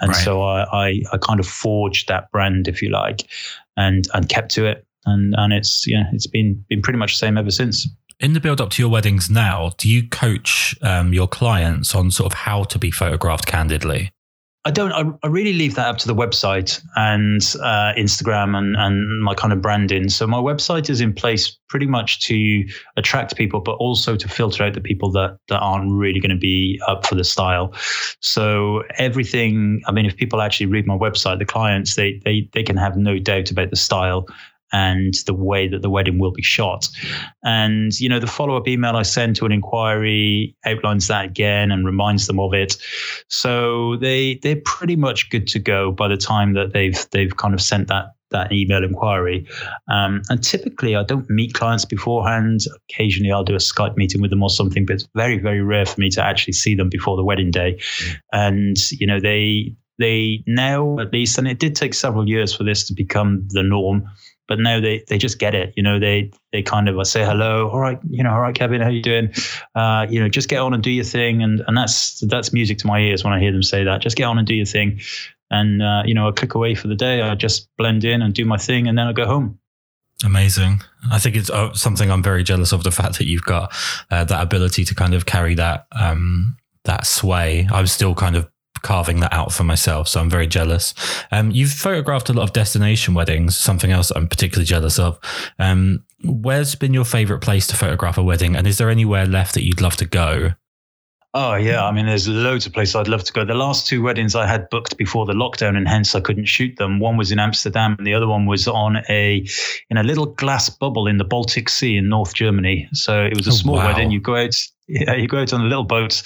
and 0.00 0.10
right. 0.10 0.16
so 0.16 0.42
I, 0.42 0.62
I, 0.72 1.02
I 1.12 1.18
kind 1.18 1.40
of 1.40 1.48
forged 1.48 2.06
that 2.06 2.30
brand, 2.30 2.68
if 2.68 2.80
you 2.80 2.90
like, 2.90 3.28
and 3.76 4.06
and 4.14 4.28
kept 4.28 4.52
to 4.52 4.66
it 4.66 4.86
and 5.06 5.34
and 5.36 5.52
it's 5.52 5.84
yeah, 5.86 6.04
it's 6.12 6.26
been 6.26 6.64
been 6.68 6.82
pretty 6.82 6.98
much 6.98 7.14
the 7.14 7.26
same 7.26 7.38
ever 7.38 7.50
since. 7.50 7.88
In 8.20 8.34
the 8.34 8.40
build 8.40 8.60
up 8.60 8.70
to 8.70 8.82
your 8.82 8.90
weddings 8.90 9.28
now, 9.28 9.72
do 9.78 9.88
you 9.88 10.08
coach 10.08 10.76
um, 10.82 11.12
your 11.12 11.26
clients 11.26 11.94
on 11.94 12.10
sort 12.10 12.32
of 12.32 12.38
how 12.38 12.62
to 12.64 12.78
be 12.78 12.90
photographed 12.90 13.46
candidly? 13.46 14.12
I 14.64 14.70
don't. 14.70 14.92
I, 14.92 15.02
I, 15.24 15.26
really 15.26 15.54
leave 15.54 15.74
that 15.74 15.88
up 15.88 15.98
to 15.98 16.06
the 16.06 16.14
website 16.14 16.80
and 16.94 17.40
uh, 17.60 17.98
Instagram 17.98 18.56
and, 18.56 18.76
and 18.76 19.20
my 19.20 19.34
kind 19.34 19.52
of 19.52 19.60
branding. 19.60 20.08
So 20.08 20.24
my 20.24 20.38
website 20.38 20.88
is 20.88 21.00
in 21.00 21.12
place 21.12 21.58
pretty 21.68 21.86
much 21.86 22.24
to 22.28 22.64
attract 22.96 23.36
people, 23.36 23.58
but 23.58 23.72
also 23.72 24.14
to 24.14 24.28
filter 24.28 24.62
out 24.62 24.74
the 24.74 24.80
people 24.80 25.10
that 25.12 25.36
that 25.48 25.58
aren't 25.58 25.92
really 25.92 26.20
going 26.20 26.30
to 26.30 26.36
be 26.36 26.80
up 26.86 27.04
for 27.04 27.16
the 27.16 27.24
style. 27.24 27.74
So 28.20 28.84
everything. 28.98 29.82
I 29.88 29.92
mean, 29.92 30.06
if 30.06 30.16
people 30.16 30.40
actually 30.40 30.66
read 30.66 30.86
my 30.86 30.96
website, 30.96 31.40
the 31.40 31.44
clients 31.44 31.96
they 31.96 32.20
they 32.24 32.48
they 32.52 32.62
can 32.62 32.76
have 32.76 32.96
no 32.96 33.18
doubt 33.18 33.50
about 33.50 33.70
the 33.70 33.76
style 33.76 34.28
and 34.72 35.14
the 35.26 35.34
way 35.34 35.68
that 35.68 35.82
the 35.82 35.90
wedding 35.90 36.18
will 36.18 36.32
be 36.32 36.42
shot. 36.42 36.88
And, 37.44 37.98
you 38.00 38.08
know, 38.08 38.18
the 38.18 38.26
follow 38.26 38.56
up 38.56 38.66
email 38.66 38.96
I 38.96 39.02
send 39.02 39.36
to 39.36 39.46
an 39.46 39.52
inquiry 39.52 40.56
outlines 40.64 41.08
that 41.08 41.26
again 41.26 41.70
and 41.70 41.84
reminds 41.86 42.26
them 42.26 42.40
of 42.40 42.54
it. 42.54 42.76
So 43.28 43.96
they, 43.96 44.40
they're 44.42 44.62
pretty 44.64 44.96
much 44.96 45.30
good 45.30 45.46
to 45.48 45.58
go 45.58 45.92
by 45.92 46.08
the 46.08 46.16
time 46.16 46.54
that 46.54 46.72
they've, 46.72 46.98
they've 47.10 47.36
kind 47.36 47.54
of 47.54 47.60
sent 47.60 47.88
that 47.88 48.06
that 48.32 48.50
email 48.50 48.82
inquiry. 48.82 49.46
Um, 49.88 50.22
and 50.28 50.42
typically, 50.42 50.96
I 50.96 51.04
don't 51.04 51.28
meet 51.30 51.54
clients 51.54 51.84
beforehand. 51.84 52.60
Occasionally, 52.90 53.30
I'll 53.30 53.44
do 53.44 53.54
a 53.54 53.58
Skype 53.58 53.96
meeting 53.96 54.20
with 54.20 54.30
them 54.30 54.42
or 54.42 54.50
something, 54.50 54.84
but 54.84 54.94
it's 54.94 55.08
very, 55.14 55.38
very 55.38 55.60
rare 55.60 55.86
for 55.86 56.00
me 56.00 56.10
to 56.10 56.24
actually 56.24 56.54
see 56.54 56.74
them 56.74 56.88
before 56.88 57.16
the 57.16 57.24
wedding 57.24 57.50
day. 57.50 57.78
And 58.32 58.76
you 58.90 59.06
know, 59.06 59.20
they 59.20 59.76
they 59.98 60.42
now 60.46 60.98
at 60.98 61.12
least, 61.12 61.38
and 61.38 61.46
it 61.46 61.58
did 61.58 61.76
take 61.76 61.94
several 61.94 62.28
years 62.28 62.54
for 62.54 62.64
this 62.64 62.86
to 62.88 62.94
become 62.94 63.46
the 63.50 63.62
norm 63.62 64.08
but 64.48 64.58
now 64.58 64.80
they 64.80 65.04
they 65.08 65.18
just 65.18 65.38
get 65.38 65.54
it. 65.54 65.72
You 65.76 65.82
know, 65.82 65.98
they 65.98 66.30
they 66.52 66.62
kind 66.62 66.88
of 66.88 67.06
say 67.06 67.24
hello, 67.24 67.68
all 67.70 67.80
right, 67.80 67.98
you 68.08 68.22
know, 68.22 68.30
all 68.30 68.40
right, 68.40 68.54
Kevin, 68.54 68.80
how 68.80 68.88
you 68.88 69.02
doing? 69.02 69.32
Uh, 69.74 70.06
you 70.08 70.20
know, 70.20 70.28
just 70.28 70.48
get 70.48 70.58
on 70.58 70.74
and 70.74 70.82
do 70.82 70.90
your 70.90 71.04
thing, 71.04 71.42
and 71.42 71.62
and 71.66 71.76
that's 71.76 72.20
that's 72.20 72.52
music 72.52 72.78
to 72.78 72.86
my 72.86 72.98
ears 72.98 73.24
when 73.24 73.32
I 73.32 73.40
hear 73.40 73.52
them 73.52 73.62
say 73.62 73.84
that. 73.84 74.00
Just 74.00 74.16
get 74.16 74.24
on 74.24 74.38
and 74.38 74.46
do 74.46 74.54
your 74.54 74.66
thing, 74.66 75.00
and 75.50 75.82
uh, 75.82 76.02
you 76.04 76.14
know, 76.14 76.28
I 76.28 76.32
click 76.32 76.54
away 76.54 76.74
for 76.74 76.88
the 76.88 76.94
day. 76.94 77.22
I 77.22 77.34
just 77.34 77.68
blend 77.76 78.04
in 78.04 78.22
and 78.22 78.34
do 78.34 78.44
my 78.44 78.58
thing, 78.58 78.88
and 78.88 78.98
then 78.98 79.06
I 79.06 79.12
go 79.12 79.26
home. 79.26 79.58
Amazing. 80.24 80.82
I 81.10 81.18
think 81.18 81.34
it's 81.34 81.50
uh, 81.50 81.72
something 81.72 82.10
I'm 82.10 82.22
very 82.22 82.44
jealous 82.44 82.72
of 82.72 82.84
the 82.84 82.92
fact 82.92 83.18
that 83.18 83.26
you've 83.26 83.44
got 83.44 83.74
uh, 84.10 84.24
that 84.24 84.42
ability 84.42 84.84
to 84.84 84.94
kind 84.94 85.14
of 85.14 85.26
carry 85.26 85.54
that 85.56 85.86
um, 85.92 86.56
that 86.84 87.06
sway. 87.06 87.66
I'm 87.72 87.86
still 87.86 88.14
kind 88.14 88.36
of 88.36 88.48
carving 88.82 89.20
that 89.20 89.32
out 89.32 89.52
for 89.52 89.64
myself. 89.64 90.08
So 90.08 90.20
I'm 90.20 90.30
very 90.30 90.46
jealous. 90.46 90.94
Um, 91.30 91.50
you've 91.50 91.72
photographed 91.72 92.28
a 92.28 92.32
lot 92.32 92.42
of 92.42 92.52
destination 92.52 93.14
weddings, 93.14 93.56
something 93.56 93.90
else 93.90 94.10
I'm 94.10 94.28
particularly 94.28 94.66
jealous 94.66 94.98
of. 94.98 95.18
Um, 95.58 96.04
where's 96.24 96.74
been 96.74 96.94
your 96.94 97.04
favorite 97.04 97.40
place 97.40 97.66
to 97.68 97.76
photograph 97.76 98.18
a 98.18 98.22
wedding? 98.22 98.56
And 98.56 98.66
is 98.66 98.78
there 98.78 98.90
anywhere 98.90 99.26
left 99.26 99.54
that 99.54 99.64
you'd 99.64 99.80
love 99.80 99.96
to 99.96 100.06
go? 100.06 100.52
Oh 101.34 101.54
yeah, 101.54 101.82
I 101.82 101.92
mean, 101.92 102.04
there's 102.04 102.28
loads 102.28 102.66
of 102.66 102.74
places 102.74 102.94
I'd 102.94 103.08
love 103.08 103.24
to 103.24 103.32
go. 103.32 103.42
The 103.42 103.54
last 103.54 103.86
two 103.86 104.02
weddings 104.02 104.34
I 104.34 104.46
had 104.46 104.68
booked 104.68 104.98
before 104.98 105.24
the 105.24 105.32
lockdown, 105.32 105.78
and 105.78 105.88
hence 105.88 106.14
I 106.14 106.20
couldn't 106.20 106.44
shoot 106.44 106.76
them. 106.76 106.98
One 106.98 107.16
was 107.16 107.32
in 107.32 107.38
Amsterdam, 107.38 107.96
and 107.96 108.06
the 108.06 108.12
other 108.12 108.28
one 108.28 108.44
was 108.44 108.68
on 108.68 108.98
a 109.08 109.46
in 109.88 109.96
a 109.96 110.02
little 110.02 110.26
glass 110.26 110.68
bubble 110.68 111.06
in 111.06 111.16
the 111.16 111.24
Baltic 111.24 111.70
Sea 111.70 111.96
in 111.96 112.10
North 112.10 112.34
Germany. 112.34 112.86
So 112.92 113.24
it 113.24 113.34
was 113.34 113.46
a 113.46 113.50
oh, 113.50 113.54
small 113.54 113.76
wow. 113.76 113.86
wedding. 113.86 114.10
You 114.10 114.20
go 114.20 114.36
out 114.36 114.54
yeah, 114.88 115.14
you 115.14 115.28
go 115.28 115.38
out 115.38 115.52
on 115.52 115.60
a 115.60 115.64
little 115.64 115.84
boat, 115.84 116.22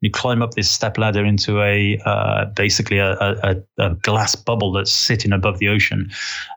you 0.00 0.10
climb 0.10 0.42
up 0.42 0.54
this 0.54 0.70
step 0.70 0.96
ladder 0.96 1.24
into 1.24 1.60
a 1.60 1.98
uh, 2.04 2.46
basically 2.56 2.98
a, 2.98 3.12
a, 3.12 3.56
a, 3.78 3.94
glass 3.96 4.34
bubble 4.34 4.72
that's 4.72 4.92
sitting 4.92 5.32
above 5.32 5.58
the 5.58 5.68
ocean. 5.68 6.10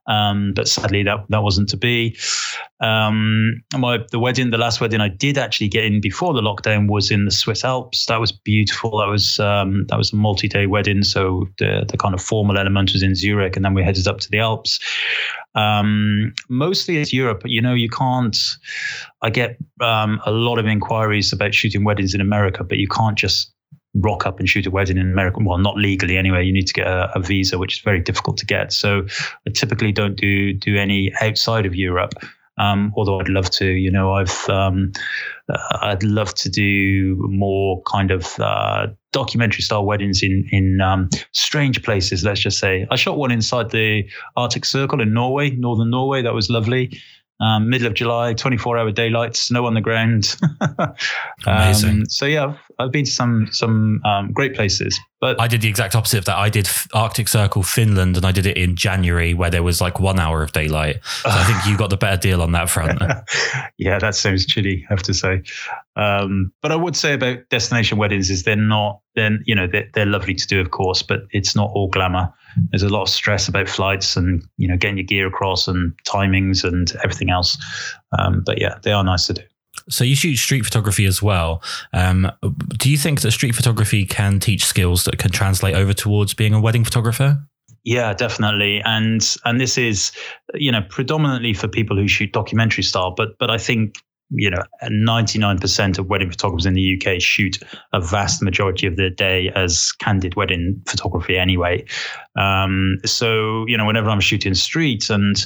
Um, 0.10 0.54
but 0.56 0.68
sadly, 0.68 1.04
that 1.04 1.26
that 1.30 1.44
wasn't 1.44 1.70
to 1.70 1.78
be. 1.78 2.18
Um, 2.82 3.62
my 3.78 4.00
the 4.12 4.20
wedding, 4.20 4.50
the 4.50 4.58
last 4.58 4.82
wedding 4.82 5.02
I 5.02 5.08
did 5.08 5.38
actually 5.38 5.68
get 5.68 5.86
in 5.86 6.02
before 6.02 6.34
the 6.34 6.42
lockdown 6.42 6.90
was 6.90 7.12
in 7.12 7.26
the 7.26 7.32
Swiss 7.32 7.64
Alps. 7.64 8.08
That 8.08 8.20
was 8.20 8.32
beautiful. 8.32 8.98
That 8.98 9.08
was 9.08 9.40
um, 9.40 9.86
that 9.88 9.98
was 9.98 10.12
a 10.12 10.16
multi-day 10.16 10.66
wedding, 10.66 11.04
so 11.04 11.48
the 11.60 11.86
the 11.88 11.98
kind 11.98 12.16
of 12.16 12.22
formal 12.22 12.58
element 12.58 12.92
was 12.92 13.04
in 13.04 13.14
Zurich, 13.14 13.56
and 13.56 13.64
then 13.64 13.76
we 13.76 13.84
headed 13.84 14.08
up 14.08 14.20
to 14.22 14.30
the 14.32 14.40
Alps. 14.40 14.80
Um, 15.54 16.34
mostly 16.50 16.98
it's 16.98 17.14
Europe. 17.14 17.44
You 17.46 17.62
know, 17.62 17.76
you 17.76 17.90
can't. 17.90 18.38
I 19.22 19.30
get 19.30 19.58
um, 19.80 20.20
a 20.26 20.32
lot 20.32 20.58
of 20.58 20.66
inquiries 20.66 21.32
about 21.32 21.54
shooting 21.54 21.84
weddings 21.84 22.16
in 22.16 22.22
America, 22.22 22.64
but 22.64 22.78
you 22.78 22.88
can't 22.88 23.18
just 23.18 23.54
rock 24.02 24.26
up 24.26 24.40
and 24.40 24.50
shoot 24.50 24.66
a 24.66 24.72
wedding 24.72 24.98
in 24.98 25.12
America. 25.12 25.40
Well, 25.42 25.58
not 25.58 25.78
legally 25.78 26.18
anyway. 26.18 26.46
You 26.46 26.54
need 26.54 26.68
to 26.68 26.74
get 26.74 26.88
a, 26.88 27.12
a, 27.16 27.20
visa, 27.20 27.58
which 27.58 27.78
is 27.78 27.80
very 27.84 28.00
difficult 28.00 28.38
to 28.38 28.46
get. 28.46 28.74
So 28.74 29.06
I 29.48 29.52
typically 29.52 29.92
don't 29.92 30.16
do 30.16 30.54
do 30.54 30.78
any 30.78 31.12
outside 31.22 31.66
of 31.66 31.76
Europe. 31.76 32.14
Um, 32.58 32.94
although 32.98 33.22
I'd 33.22 33.30
love 33.30 33.50
to, 33.52 33.66
you 33.66 33.90
know, 33.90 34.14
I've 34.14 34.50
um, 34.50 34.92
uh, 35.48 35.78
I'd 35.82 36.04
love 36.04 36.34
to 36.36 36.50
do 36.50 37.16
more 37.30 37.82
kind 37.84 38.12
of 38.12 38.38
uh, 38.40 38.88
documentary 39.14 39.62
style 39.62 39.86
weddings 39.86 40.22
in 40.22 40.48
in 40.52 40.82
um, 40.82 41.10
strange 41.32 41.82
places. 41.84 42.24
Let's 42.24 42.42
just 42.42 42.60
say 42.60 42.86
I 42.92 42.96
shot 42.98 43.18
one 43.18 43.32
inside 43.32 43.72
the 43.72 44.04
Arctic 44.36 44.66
Circle 44.66 45.02
in 45.02 45.14
Norway, 45.14 45.52
northern 45.52 45.90
Norway. 45.90 46.22
That 46.22 46.34
was 46.34 46.50
lovely. 46.50 47.00
Um, 47.42 47.70
middle 47.70 47.88
of 47.88 47.94
July, 47.94 48.34
24 48.34 48.78
hour 48.78 48.92
daylight, 48.92 49.36
snow 49.38 49.66
on 49.66 49.74
the 49.74 49.82
ground. 49.82 50.36
Amazing. 51.46 51.90
Um, 51.90 52.06
so 52.10 52.26
yeah, 52.26 52.58
I've, 52.80 52.92
been 52.92 53.06
to 53.06 53.12
some 53.12 53.48
some 53.52 54.02
um, 54.06 54.32
great 54.32 54.56
places. 54.56 55.00
But 55.22 55.40
I 55.40 55.48
did 55.48 55.62
the 55.62 55.68
exact 55.68 55.96
opposite 55.96 56.20
of 56.20 56.26
that. 56.26 56.38
I 56.38 56.50
did 56.50 56.70
Arctic 56.94 57.28
Circle, 57.28 57.64
Finland, 57.64 58.16
and 58.16 58.26
I 58.26 58.32
did 58.32 58.46
it 58.46 58.58
in 58.58 58.76
January, 58.76 59.34
where 59.34 59.50
there 59.50 59.64
was 59.64 59.82
like 59.82 60.00
one 60.00 60.20
hour 60.20 60.42
of 60.42 60.54
daylight. 60.54 61.04
So 61.04 61.30
I 61.30 61.44
think 61.44 61.66
you 61.66 61.78
got 61.78 61.90
the 61.90 61.98
better 61.98 62.20
deal 62.20 62.42
on 62.42 62.54
that 62.54 62.70
front. 62.70 63.02
yeah, 63.78 64.00
that 64.00 64.16
sounds 64.16 64.46
chilly, 64.46 64.86
I 64.90 64.94
have 64.94 65.04
to 65.04 65.14
say. 65.14 65.44
Um, 65.98 66.54
but 66.62 66.72
I 66.72 66.78
would 66.78 66.96
say 66.96 67.14
about 67.14 67.40
destination 67.50 67.98
weddings 67.98 68.30
is 68.30 68.44
they're 68.44 68.56
not. 68.56 69.02
Then 69.16 69.44
you 69.46 69.56
know 69.56 69.68
they're, 69.68 69.90
they're 69.94 70.06
lovely 70.06 70.36
to 70.36 70.48
do, 70.48 70.62
of 70.62 70.72
course, 70.72 71.02
but 71.02 71.24
it's 71.32 71.56
not 71.56 71.70
all 71.74 71.90
glamour 71.90 72.34
there's 72.72 72.84
a 72.84 72.90
lot 72.90 73.04
of 73.04 73.10
stress 73.10 73.48
about 73.48 73.70
flights 73.70 74.16
and 74.16 74.44
you 74.58 74.68
know 74.68 74.78
getting 74.78 74.98
your 74.98 75.06
gear 75.06 75.28
across 75.28 75.68
and 75.68 75.94
timings 76.06 76.64
and 76.64 76.94
everything 77.04 77.30
else. 77.30 77.58
Um, 78.18 78.44
but 78.46 78.60
yeah, 78.60 78.80
they 78.84 78.92
are 78.92 79.04
nice 79.04 79.28
to 79.28 79.34
do. 79.34 79.44
So 79.90 80.04
you 80.04 80.16
shoot 80.16 80.38
street 80.38 80.64
photography 80.64 81.06
as 81.06 81.22
well. 81.22 81.64
Um, 81.94 82.32
do 82.78 82.90
you 82.90 82.98
think 82.98 83.22
that 83.22 83.32
street 83.32 83.56
photography 83.56 84.06
can 84.06 84.40
teach 84.40 84.66
skills 84.66 85.04
that 85.06 85.18
can 85.18 85.32
translate 85.32 85.76
over 85.76 85.94
towards 85.94 86.34
being 86.34 86.54
a 86.54 86.62
wedding 86.62 86.84
photographer? 86.84 87.40
Yeah, 87.84 88.14
definitely. 88.14 88.82
And 88.86 89.36
and 89.46 89.60
this 89.60 89.78
is 89.78 90.12
you 90.54 90.72
know 90.72 90.82
predominantly 90.90 91.54
for 91.54 91.68
people 91.68 91.98
who 91.98 92.08
shoot 92.08 92.32
documentary 92.32 92.84
style, 92.84 93.14
but 93.16 93.30
but 93.40 93.50
I 93.50 93.58
think 93.58 93.96
you 94.32 94.50
know, 94.50 94.64
99% 94.84 95.98
of 95.98 96.08
wedding 96.08 96.30
photographers 96.30 96.66
in 96.66 96.76
the 96.76 97.02
UK 97.02 97.20
shoot 97.20 97.58
a 97.94 98.00
vast 98.00 98.44
majority 98.44 98.86
of 98.86 98.96
their 98.96 99.10
day 99.10 99.52
as 99.56 99.92
candid 99.94 100.36
wedding 100.36 100.82
photography 100.88 101.38
anyway. 101.38 101.84
Um, 102.40 102.98
so, 103.06 103.66
you 103.68 103.78
know, 103.78 103.86
whenever 103.86 104.10
I'm 104.10 104.22
shooting 104.22 104.56
streets, 104.56 105.10
and 105.10 105.46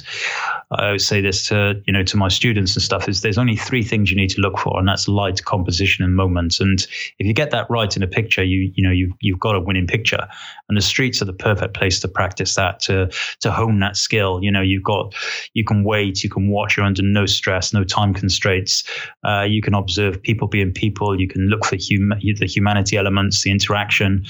I 0.70 0.96
say 0.96 1.20
this 1.20 1.48
to, 1.48 1.82
you 1.86 1.92
know, 1.92 2.04
to 2.04 2.16
my 2.16 2.28
students 2.28 2.74
and 2.74 2.82
stuff, 2.82 3.08
is 3.08 3.20
there's 3.20 3.38
only 3.38 3.56
three 3.56 3.82
things 3.82 4.10
you 4.10 4.16
need 4.16 4.30
to 4.30 4.40
look 4.40 4.58
for, 4.58 4.78
and 4.78 4.88
that's 4.88 5.08
light, 5.08 5.44
composition, 5.44 6.04
and 6.04 6.14
moment. 6.14 6.60
And 6.60 6.86
if 7.18 7.26
you 7.26 7.34
get 7.34 7.50
that 7.50 7.68
right 7.68 7.96
in 7.96 8.02
a 8.02 8.06
picture, 8.06 8.44
you, 8.44 8.72
you 8.74 8.82
know, 8.84 8.92
you've, 8.92 9.12
you've 9.20 9.40
got 9.40 9.56
a 9.56 9.60
winning 9.60 9.86
picture. 9.86 10.26
And 10.68 10.78
the 10.78 10.82
streets 10.82 11.20
are 11.20 11.26
the 11.26 11.32
perfect 11.32 11.74
place 11.74 12.00
to 12.00 12.08
practice 12.08 12.54
that, 12.54 12.80
to, 12.80 13.10
to 13.40 13.50
hone 13.50 13.80
that 13.80 13.96
skill. 13.96 14.42
You 14.42 14.50
know, 14.50 14.62
you've 14.62 14.82
got, 14.84 15.14
you 15.52 15.64
can 15.64 15.84
wait, 15.84 16.22
you 16.22 16.30
can 16.30 16.48
watch, 16.48 16.76
you're 16.76 16.86
under 16.86 17.02
no 17.02 17.26
stress, 17.26 17.72
no 17.72 17.84
time 17.84 18.14
constraints. 18.14 18.84
Uh, 19.24 19.42
you 19.42 19.60
can 19.60 19.74
observe 19.74 20.22
people 20.22 20.48
being 20.48 20.72
people. 20.72 21.18
You 21.20 21.28
can 21.28 21.48
look 21.48 21.64
for 21.64 21.76
hum- 21.76 22.12
the 22.20 22.46
humanity 22.46 22.96
elements, 22.96 23.42
the 23.42 23.50
interaction. 23.50 24.24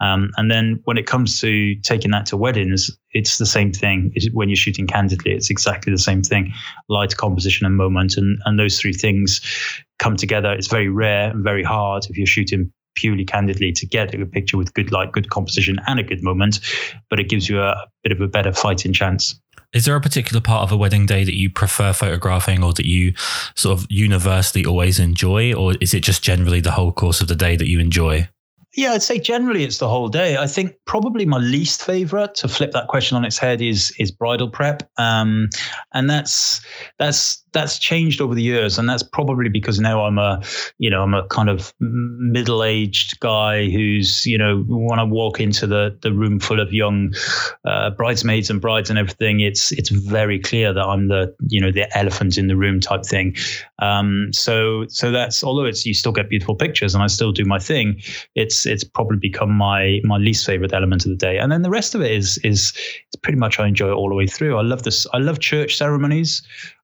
Um, 0.00 0.30
and 0.36 0.50
then 0.50 0.80
when 0.84 0.98
it 0.98 1.06
comes 1.06 1.40
to 1.40 1.74
taking 1.76 2.09
taking 2.10 2.18
that 2.18 2.26
to 2.30 2.36
weddings, 2.36 2.90
it's 3.12 3.38
the 3.38 3.46
same 3.46 3.72
thing. 3.72 4.12
when 4.32 4.48
you're 4.48 4.56
shooting 4.56 4.86
candidly, 4.86 5.32
it's 5.32 5.50
exactly 5.50 5.92
the 5.92 5.98
same 5.98 6.22
thing: 6.22 6.52
light, 6.88 7.16
composition, 7.16 7.66
and 7.66 7.76
moment. 7.76 8.16
And 8.16 8.38
and 8.44 8.58
those 8.58 8.80
three 8.80 8.92
things 8.92 9.40
come 9.98 10.16
together. 10.16 10.52
It's 10.52 10.68
very 10.68 10.88
rare 10.88 11.30
and 11.30 11.44
very 11.44 11.64
hard 11.64 12.06
if 12.08 12.16
you're 12.16 12.26
shooting 12.26 12.72
purely 12.96 13.24
candidly 13.24 13.72
to 13.72 13.86
get 13.86 14.12
a 14.14 14.16
good 14.16 14.32
picture 14.32 14.58
with 14.58 14.74
good 14.74 14.90
light, 14.90 15.12
good 15.12 15.30
composition, 15.30 15.78
and 15.86 16.00
a 16.00 16.02
good 16.02 16.22
moment. 16.22 16.60
But 17.08 17.20
it 17.20 17.28
gives 17.28 17.48
you 17.48 17.60
a, 17.60 17.70
a 17.70 17.86
bit 18.02 18.12
of 18.12 18.20
a 18.20 18.28
better 18.28 18.52
fighting 18.52 18.92
chance. 18.92 19.40
Is 19.72 19.84
there 19.84 19.94
a 19.94 20.00
particular 20.00 20.40
part 20.40 20.64
of 20.64 20.72
a 20.72 20.76
wedding 20.76 21.06
day 21.06 21.22
that 21.22 21.36
you 21.36 21.48
prefer 21.48 21.92
photographing 21.92 22.64
or 22.64 22.72
that 22.72 22.86
you 22.86 23.14
sort 23.54 23.78
of 23.78 23.86
universally 23.88 24.64
always 24.64 24.98
enjoy? 24.98 25.54
Or 25.54 25.74
is 25.80 25.94
it 25.94 26.02
just 26.02 26.24
generally 26.24 26.60
the 26.60 26.72
whole 26.72 26.92
course 26.92 27.20
of 27.20 27.28
the 27.28 27.36
day 27.36 27.56
that 27.56 27.68
you 27.68 27.78
enjoy? 27.78 28.28
Yeah, 28.76 28.92
I'd 28.92 29.02
say 29.02 29.18
generally 29.18 29.64
it's 29.64 29.78
the 29.78 29.88
whole 29.88 30.08
day. 30.08 30.36
I 30.36 30.46
think 30.46 30.76
probably 30.86 31.26
my 31.26 31.38
least 31.38 31.82
favorite 31.84 32.36
to 32.36 32.48
flip 32.48 32.70
that 32.72 32.86
question 32.86 33.16
on 33.16 33.24
its 33.24 33.36
head 33.36 33.60
is 33.60 33.92
is 33.98 34.12
bridal 34.12 34.48
prep, 34.48 34.88
um, 34.96 35.48
and 35.92 36.08
that's 36.08 36.60
that's 36.98 37.42
that's 37.52 37.78
changed 37.78 38.20
over 38.20 38.34
the 38.34 38.42
years, 38.42 38.78
and 38.78 38.88
that's 38.88 39.02
probably 39.02 39.48
because 39.48 39.80
now 39.80 40.04
I'm 40.04 40.18
a, 40.18 40.40
you 40.78 40.88
know, 40.88 41.02
I'm 41.02 41.14
a 41.14 41.26
kind 41.26 41.48
of 41.48 41.74
middle-aged 41.80 43.18
guy 43.20 43.68
who's, 43.68 44.24
you 44.24 44.38
know, 44.38 44.62
when 44.68 45.00
I 45.00 45.02
walk 45.02 45.40
into 45.40 45.66
the 45.66 45.98
the 46.02 46.12
room 46.12 46.38
full 46.38 46.60
of 46.60 46.72
young 46.72 47.14
uh, 47.64 47.90
bridesmaids 47.90 48.50
and 48.50 48.60
brides 48.60 48.88
and 48.88 48.98
everything, 48.98 49.40
it's 49.40 49.72
it's 49.72 49.90
very 49.90 50.38
clear 50.38 50.72
that 50.72 50.84
I'm 50.84 51.08
the, 51.08 51.34
you 51.48 51.60
know, 51.60 51.72
the 51.72 51.96
elephant 51.96 52.38
in 52.38 52.46
the 52.46 52.56
room 52.56 52.78
type 52.78 53.04
thing. 53.04 53.34
Um, 53.80 54.28
so 54.32 54.84
so 54.88 55.10
that's 55.10 55.42
although 55.42 55.64
it's 55.64 55.86
you 55.86 55.94
still 55.94 56.12
get 56.12 56.28
beautiful 56.28 56.54
pictures 56.54 56.94
and 56.94 57.02
I 57.02 57.06
still 57.06 57.32
do 57.32 57.44
my 57.44 57.58
thing, 57.58 58.00
it's 58.34 58.66
it's 58.66 58.84
probably 58.84 59.18
become 59.18 59.52
my 59.52 60.00
my 60.04 60.18
least 60.18 60.46
favorite 60.46 60.72
element 60.72 61.04
of 61.04 61.10
the 61.10 61.16
day, 61.16 61.38
and 61.38 61.50
then 61.50 61.62
the 61.62 61.70
rest 61.70 61.94
of 61.94 62.00
it 62.00 62.10
is 62.10 62.38
is 62.44 62.72
pretty 63.22 63.38
much 63.38 63.58
I 63.58 63.66
enjoy 63.66 63.88
it 63.88 63.94
all 63.94 64.08
the 64.08 64.14
way 64.14 64.26
through. 64.26 64.56
I 64.56 64.62
love 64.62 64.82
this. 64.82 65.06
I 65.12 65.18
love 65.18 65.40
church 65.40 65.76
ceremonies. 65.76 66.42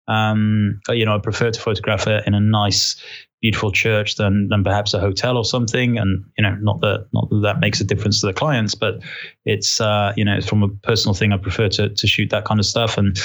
Um, 0.08 0.80
you 0.88 1.04
know, 1.04 1.16
I 1.16 1.18
prefer 1.18 1.50
to 1.50 1.60
photograph 1.60 2.06
it 2.06 2.24
in 2.26 2.34
a 2.34 2.40
nice, 2.40 2.96
beautiful 3.42 3.70
church 3.70 4.16
than 4.16 4.48
than 4.48 4.64
perhaps 4.64 4.94
a 4.94 5.00
hotel 5.00 5.36
or 5.36 5.44
something. 5.44 5.98
And 5.98 6.24
you 6.36 6.42
know, 6.42 6.56
not 6.60 6.80
that 6.80 7.06
not 7.12 7.28
that, 7.30 7.40
that 7.42 7.60
makes 7.60 7.80
a 7.80 7.84
difference 7.84 8.20
to 8.20 8.26
the 8.26 8.32
clients, 8.32 8.74
but 8.74 9.02
it's 9.44 9.80
uh, 9.80 10.12
you 10.16 10.24
know, 10.24 10.40
from 10.40 10.62
a 10.62 10.68
personal 10.68 11.14
thing, 11.14 11.32
I 11.32 11.36
prefer 11.36 11.68
to 11.70 11.88
to 11.88 12.06
shoot 12.06 12.30
that 12.30 12.44
kind 12.44 12.60
of 12.60 12.66
stuff. 12.66 12.98
And 12.98 13.18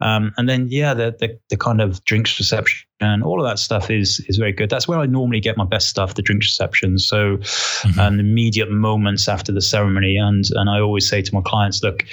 um, 0.00 0.32
and 0.36 0.48
then 0.48 0.68
yeah, 0.70 0.94
the, 0.94 1.16
the 1.18 1.38
the 1.48 1.56
kind 1.56 1.80
of 1.80 2.04
drinks 2.04 2.38
reception 2.38 2.86
and 3.00 3.22
all 3.22 3.40
of 3.40 3.50
that 3.50 3.58
stuff 3.58 3.90
is 3.90 4.20
is 4.28 4.36
very 4.36 4.52
good. 4.52 4.70
That's 4.70 4.86
where 4.86 4.98
I 4.98 5.06
normally 5.06 5.40
get 5.40 5.56
my 5.56 5.64
best 5.64 5.88
stuff, 5.88 6.14
the 6.14 6.22
drinks 6.22 6.46
reception. 6.46 6.98
So, 6.98 7.38
mm-hmm. 7.38 7.98
and 7.98 8.20
immediate 8.20 8.70
moments 8.70 9.28
after 9.28 9.52
the 9.52 9.62
ceremony, 9.62 10.16
and 10.16 10.44
and 10.54 10.68
I 10.68 10.80
always 10.80 11.08
say 11.08 11.22
to 11.22 11.34
my 11.34 11.40
clients, 11.44 11.82
look, 11.82 12.04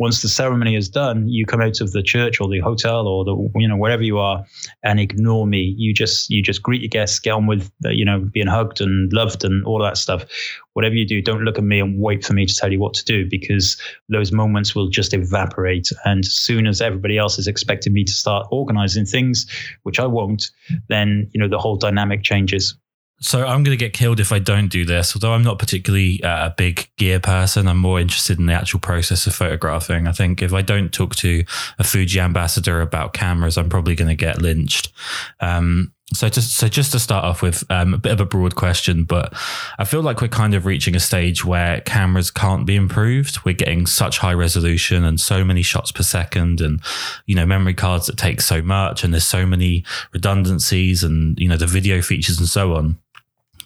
once 0.00 0.22
the 0.22 0.28
ceremony 0.28 0.74
is 0.74 0.88
done, 0.88 1.28
you 1.28 1.44
come 1.44 1.60
out 1.60 1.82
of 1.82 1.92
the 1.92 2.02
church 2.02 2.40
or 2.40 2.48
the 2.48 2.58
hotel 2.58 3.06
or 3.06 3.22
the 3.22 3.36
you 3.56 3.68
know 3.68 3.76
wherever 3.76 4.02
you 4.02 4.18
are 4.18 4.42
and 4.82 4.98
ignore 4.98 5.46
me. 5.46 5.74
You 5.76 5.92
just 5.92 6.30
you 6.30 6.42
just 6.42 6.62
greet 6.62 6.80
your 6.80 6.88
guests, 6.88 7.18
get 7.18 7.32
on 7.32 7.46
with 7.46 7.70
uh, 7.84 7.90
you 7.90 8.06
know 8.06 8.18
being 8.18 8.46
hugged 8.46 8.80
and 8.80 9.12
loved 9.12 9.44
and 9.44 9.62
all 9.66 9.78
that 9.82 9.98
stuff. 9.98 10.24
Whatever 10.72 10.94
you 10.94 11.06
do, 11.06 11.20
don't 11.20 11.44
look 11.44 11.58
at 11.58 11.64
me 11.64 11.80
and 11.80 12.00
wait 12.00 12.24
for 12.24 12.32
me 12.32 12.46
to 12.46 12.54
tell 12.56 12.72
you 12.72 12.80
what 12.80 12.94
to 12.94 13.04
do 13.04 13.28
because 13.28 13.78
those 14.08 14.32
moments 14.32 14.74
will 14.74 14.88
just 14.88 15.12
evaporate. 15.12 15.90
And 16.06 16.24
as 16.24 16.32
soon 16.32 16.66
as 16.66 16.80
everybody 16.80 17.18
else 17.18 17.38
is 17.38 17.46
expecting 17.46 17.92
me 17.92 18.04
to 18.04 18.12
start 18.12 18.46
organizing 18.50 19.04
things, 19.04 19.46
which 19.82 20.00
I 20.00 20.06
won't, 20.06 20.50
then 20.88 21.28
you 21.34 21.40
know 21.40 21.48
the 21.48 21.58
whole 21.58 21.76
dynamic 21.76 22.22
changes. 22.22 22.74
So 23.22 23.40
I'm 23.40 23.62
going 23.62 23.76
to 23.76 23.84
get 23.84 23.92
killed 23.92 24.18
if 24.18 24.32
I 24.32 24.38
don't 24.38 24.68
do 24.68 24.86
this. 24.86 25.14
Although 25.14 25.34
I'm 25.34 25.42
not 25.42 25.58
particularly 25.58 26.22
uh, 26.24 26.46
a 26.46 26.54
big 26.56 26.88
gear 26.96 27.20
person, 27.20 27.68
I'm 27.68 27.78
more 27.78 28.00
interested 28.00 28.38
in 28.38 28.46
the 28.46 28.54
actual 28.54 28.80
process 28.80 29.26
of 29.26 29.34
photographing. 29.34 30.06
I 30.06 30.12
think 30.12 30.40
if 30.40 30.54
I 30.54 30.62
don't 30.62 30.90
talk 30.90 31.14
to 31.16 31.44
a 31.78 31.84
Fuji 31.84 32.18
ambassador 32.18 32.80
about 32.80 33.12
cameras, 33.12 33.58
I'm 33.58 33.68
probably 33.68 33.94
going 33.94 34.08
to 34.08 34.14
get 34.14 34.40
lynched. 34.40 34.90
Um, 35.38 35.92
so 36.12 36.28
just 36.28 36.56
so 36.56 36.66
just 36.66 36.90
to 36.92 36.98
start 36.98 37.24
off 37.24 37.40
with 37.40 37.62
um, 37.70 37.94
a 37.94 37.98
bit 37.98 38.10
of 38.10 38.20
a 38.20 38.24
broad 38.24 38.56
question, 38.56 39.04
but 39.04 39.32
I 39.78 39.84
feel 39.84 40.02
like 40.02 40.20
we're 40.20 40.26
kind 40.26 40.54
of 40.54 40.66
reaching 40.66 40.96
a 40.96 41.00
stage 41.00 41.44
where 41.44 41.82
cameras 41.82 42.32
can't 42.32 42.66
be 42.66 42.74
improved. 42.74 43.44
We're 43.44 43.54
getting 43.54 43.86
such 43.86 44.18
high 44.18 44.34
resolution 44.34 45.04
and 45.04 45.20
so 45.20 45.44
many 45.44 45.62
shots 45.62 45.92
per 45.92 46.02
second, 46.02 46.60
and 46.60 46.80
you 47.26 47.36
know 47.36 47.46
memory 47.46 47.74
cards 47.74 48.06
that 48.06 48.16
take 48.16 48.40
so 48.40 48.60
much, 48.60 49.04
and 49.04 49.14
there's 49.14 49.22
so 49.22 49.46
many 49.46 49.84
redundancies, 50.12 51.04
and 51.04 51.38
you 51.38 51.48
know 51.48 51.56
the 51.56 51.68
video 51.68 52.02
features 52.02 52.40
and 52.40 52.48
so 52.48 52.74
on 52.74 52.98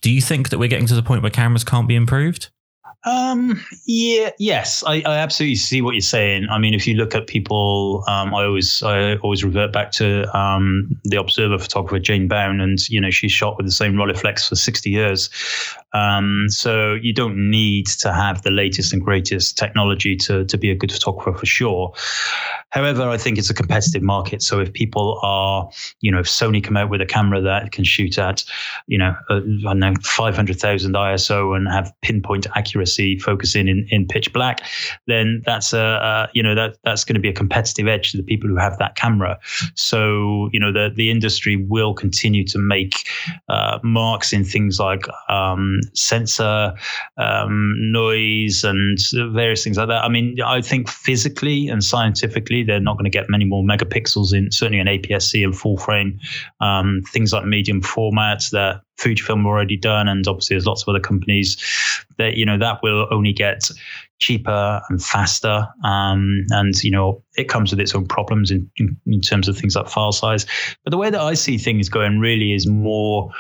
Do 0.05 0.13
you 0.13 0.21
think 0.21 0.51
that 0.51 0.59
we're 0.59 0.69
getting 0.69 0.87
to 0.89 0.95
the 0.95 1.03
point 1.03 1.23
where 1.23 1.31
cameras 1.31 1.65
can't 1.65 1.89
be 1.89 1.97
improved? 1.97 2.51
Um, 3.07 3.59
yeah, 3.87 4.33
yes, 4.39 4.85
I, 4.87 4.97
I, 4.97 5.17
absolutely 5.17 5.57
see 5.57 5.81
what 5.81 5.95
you're 5.95 6.03
saying. 6.03 6.47
I 6.51 6.59
mean, 6.59 6.75
if 6.75 6.87
you 6.87 6.95
look 6.95 7.15
at 7.15 7.27
people, 7.27 8.05
um, 8.07 8.35
I 8.35 8.45
always, 8.45 8.83
I 8.83 9.17
always 9.17 9.43
revert 9.43 9.73
back 9.73 9.93
to 9.93 10.25
um, 10.37 10.91
the 11.05 11.17
Observer 11.17 11.59
photographer 11.59 11.99
Jane 11.99 12.29
Bown, 12.29 12.61
and 12.61 12.87
you 12.91 13.01
know, 13.01 13.11
she 13.11 13.29
shot 13.29 13.57
with 13.57 13.65
the 13.65 13.73
same 13.73 13.95
Rolleiflex 13.95 14.47
for 14.47 14.57
60 14.57 14.91
years. 14.91 15.31
Um, 15.95 16.47
so 16.49 16.95
you 16.95 17.13
don't 17.13 17.51
need 17.51 17.87
to 17.87 18.13
have 18.13 18.43
the 18.43 18.51
latest 18.51 18.93
and 18.93 19.03
greatest 19.03 19.57
technology 19.57 20.17
to 20.17 20.45
to 20.45 20.59
be 20.59 20.71
a 20.71 20.75
good 20.75 20.93
photographer 20.93 21.39
for 21.39 21.47
sure. 21.47 21.95
However, 22.75 23.09
I 23.09 23.17
think 23.17 23.39
it's 23.39 23.51
a 23.51 23.55
competitive 23.55 24.03
market. 24.03 24.43
So 24.43 24.59
if 24.59 24.73
people 24.73 25.21
are, 25.23 25.71
you 26.01 26.11
know, 26.11 26.19
if 26.19 26.27
Sony 26.27 26.63
come 26.63 26.77
out 26.77 26.91
with 26.91 27.01
a 27.01 27.07
camera 27.07 27.41
that 27.41 27.71
can 27.71 27.85
shoot 27.85 28.19
at, 28.19 28.43
you 28.89 28.99
know, 28.99 29.15
uh, 29.31 29.41
I 29.69 29.75
know, 29.75 29.95
500,000 30.03 30.93
ISO 30.93 31.57
and 31.57 31.69
have 31.69 31.93
pinpoint 32.03 32.49
accuracy 32.57 33.17
focusing 33.21 33.69
in, 33.69 33.87
in 33.91 34.09
pitch 34.09 34.33
black, 34.33 34.67
then 35.07 35.41
that's 35.47 35.73
a, 35.73 35.79
uh, 35.79 36.27
you 36.35 36.43
know, 36.43 36.57
that 36.57 36.77
that's 36.83 37.05
going 37.05 37.15
to 37.15 37.21
be 37.21 37.29
a 37.29 37.33
competitive 37.33 37.87
edge 37.87 38.11
to 38.11 38.17
the 38.17 38.25
people 38.25 38.49
who 38.49 38.57
have 38.57 38.77
that 38.79 38.97
camera. 38.97 39.39
So, 39.77 40.49
you 40.53 40.59
know, 40.59 40.73
the, 40.73 40.91
the 40.93 41.13
industry 41.13 41.55
will 41.55 41.95
continue 41.95 42.45
to 42.47 42.59
make 42.59 43.09
uh, 43.49 43.79
marks 43.85 44.33
in 44.33 44.45
things 44.45 44.81
like 44.81 45.07
um, 45.29 45.79
sensor, 45.95 46.73
um, 47.17 47.75
noise, 47.93 48.65
and 48.65 48.99
various 49.33 49.65
things 49.65 49.77
like 49.77 49.89
that. 49.89 50.05
I 50.05 50.09
mean, 50.09 50.37
I 50.45 50.61
think 50.61 50.89
physically 50.89 51.69
and 51.69 51.83
scientifically, 51.83 52.63
they're 52.63 52.81
not 52.81 52.95
going 52.95 53.05
to 53.05 53.11
get 53.11 53.29
many 53.29 53.45
more 53.45 53.63
megapixels 53.63 54.35
in 54.35 54.51
certainly 54.51 54.81
an 54.81 54.87
APS-C 54.87 55.43
and 55.43 55.57
full 55.57 55.77
frame. 55.77 56.19
Um, 56.61 57.03
things 57.13 57.33
like 57.33 57.45
medium 57.45 57.83
formats 57.83 58.51
that 58.51 58.83
Fujifilm 58.99 59.45
already 59.45 59.77
done, 59.77 60.07
and 60.07 60.27
obviously 60.29 60.55
there's 60.55 60.67
lots 60.67 60.83
of 60.83 60.89
other 60.89 61.01
companies 61.01 61.57
that 62.17 62.37
you 62.37 62.47
know 62.47 62.59
that 62.59 62.81
will 62.83 63.09
only 63.11 63.33
get 63.33 63.69
cheaper 64.19 64.81
and 64.89 65.03
faster. 65.03 65.67
Um, 65.83 66.45
and 66.51 66.75
you 66.83 66.93
know 66.93 67.23
it 67.37 67.49
comes 67.49 67.73
with 67.73 67.81
its 67.81 67.95
own 67.95 68.07
problems 68.07 68.51
in, 68.51 68.71
in, 68.77 68.97
in 69.07 69.21
terms 69.21 69.49
of 69.49 69.59
things 69.59 69.75
like 69.75 69.89
file 69.89 70.13
size. 70.13 70.47
But 70.85 70.93
the 70.93 70.97
way 70.97 71.11
that 71.11 71.21
I 71.21 71.35
see 71.35 71.59
things 71.59 71.89
going 71.89 72.21
really 72.21 72.53
is 72.53 72.67
more 72.67 73.31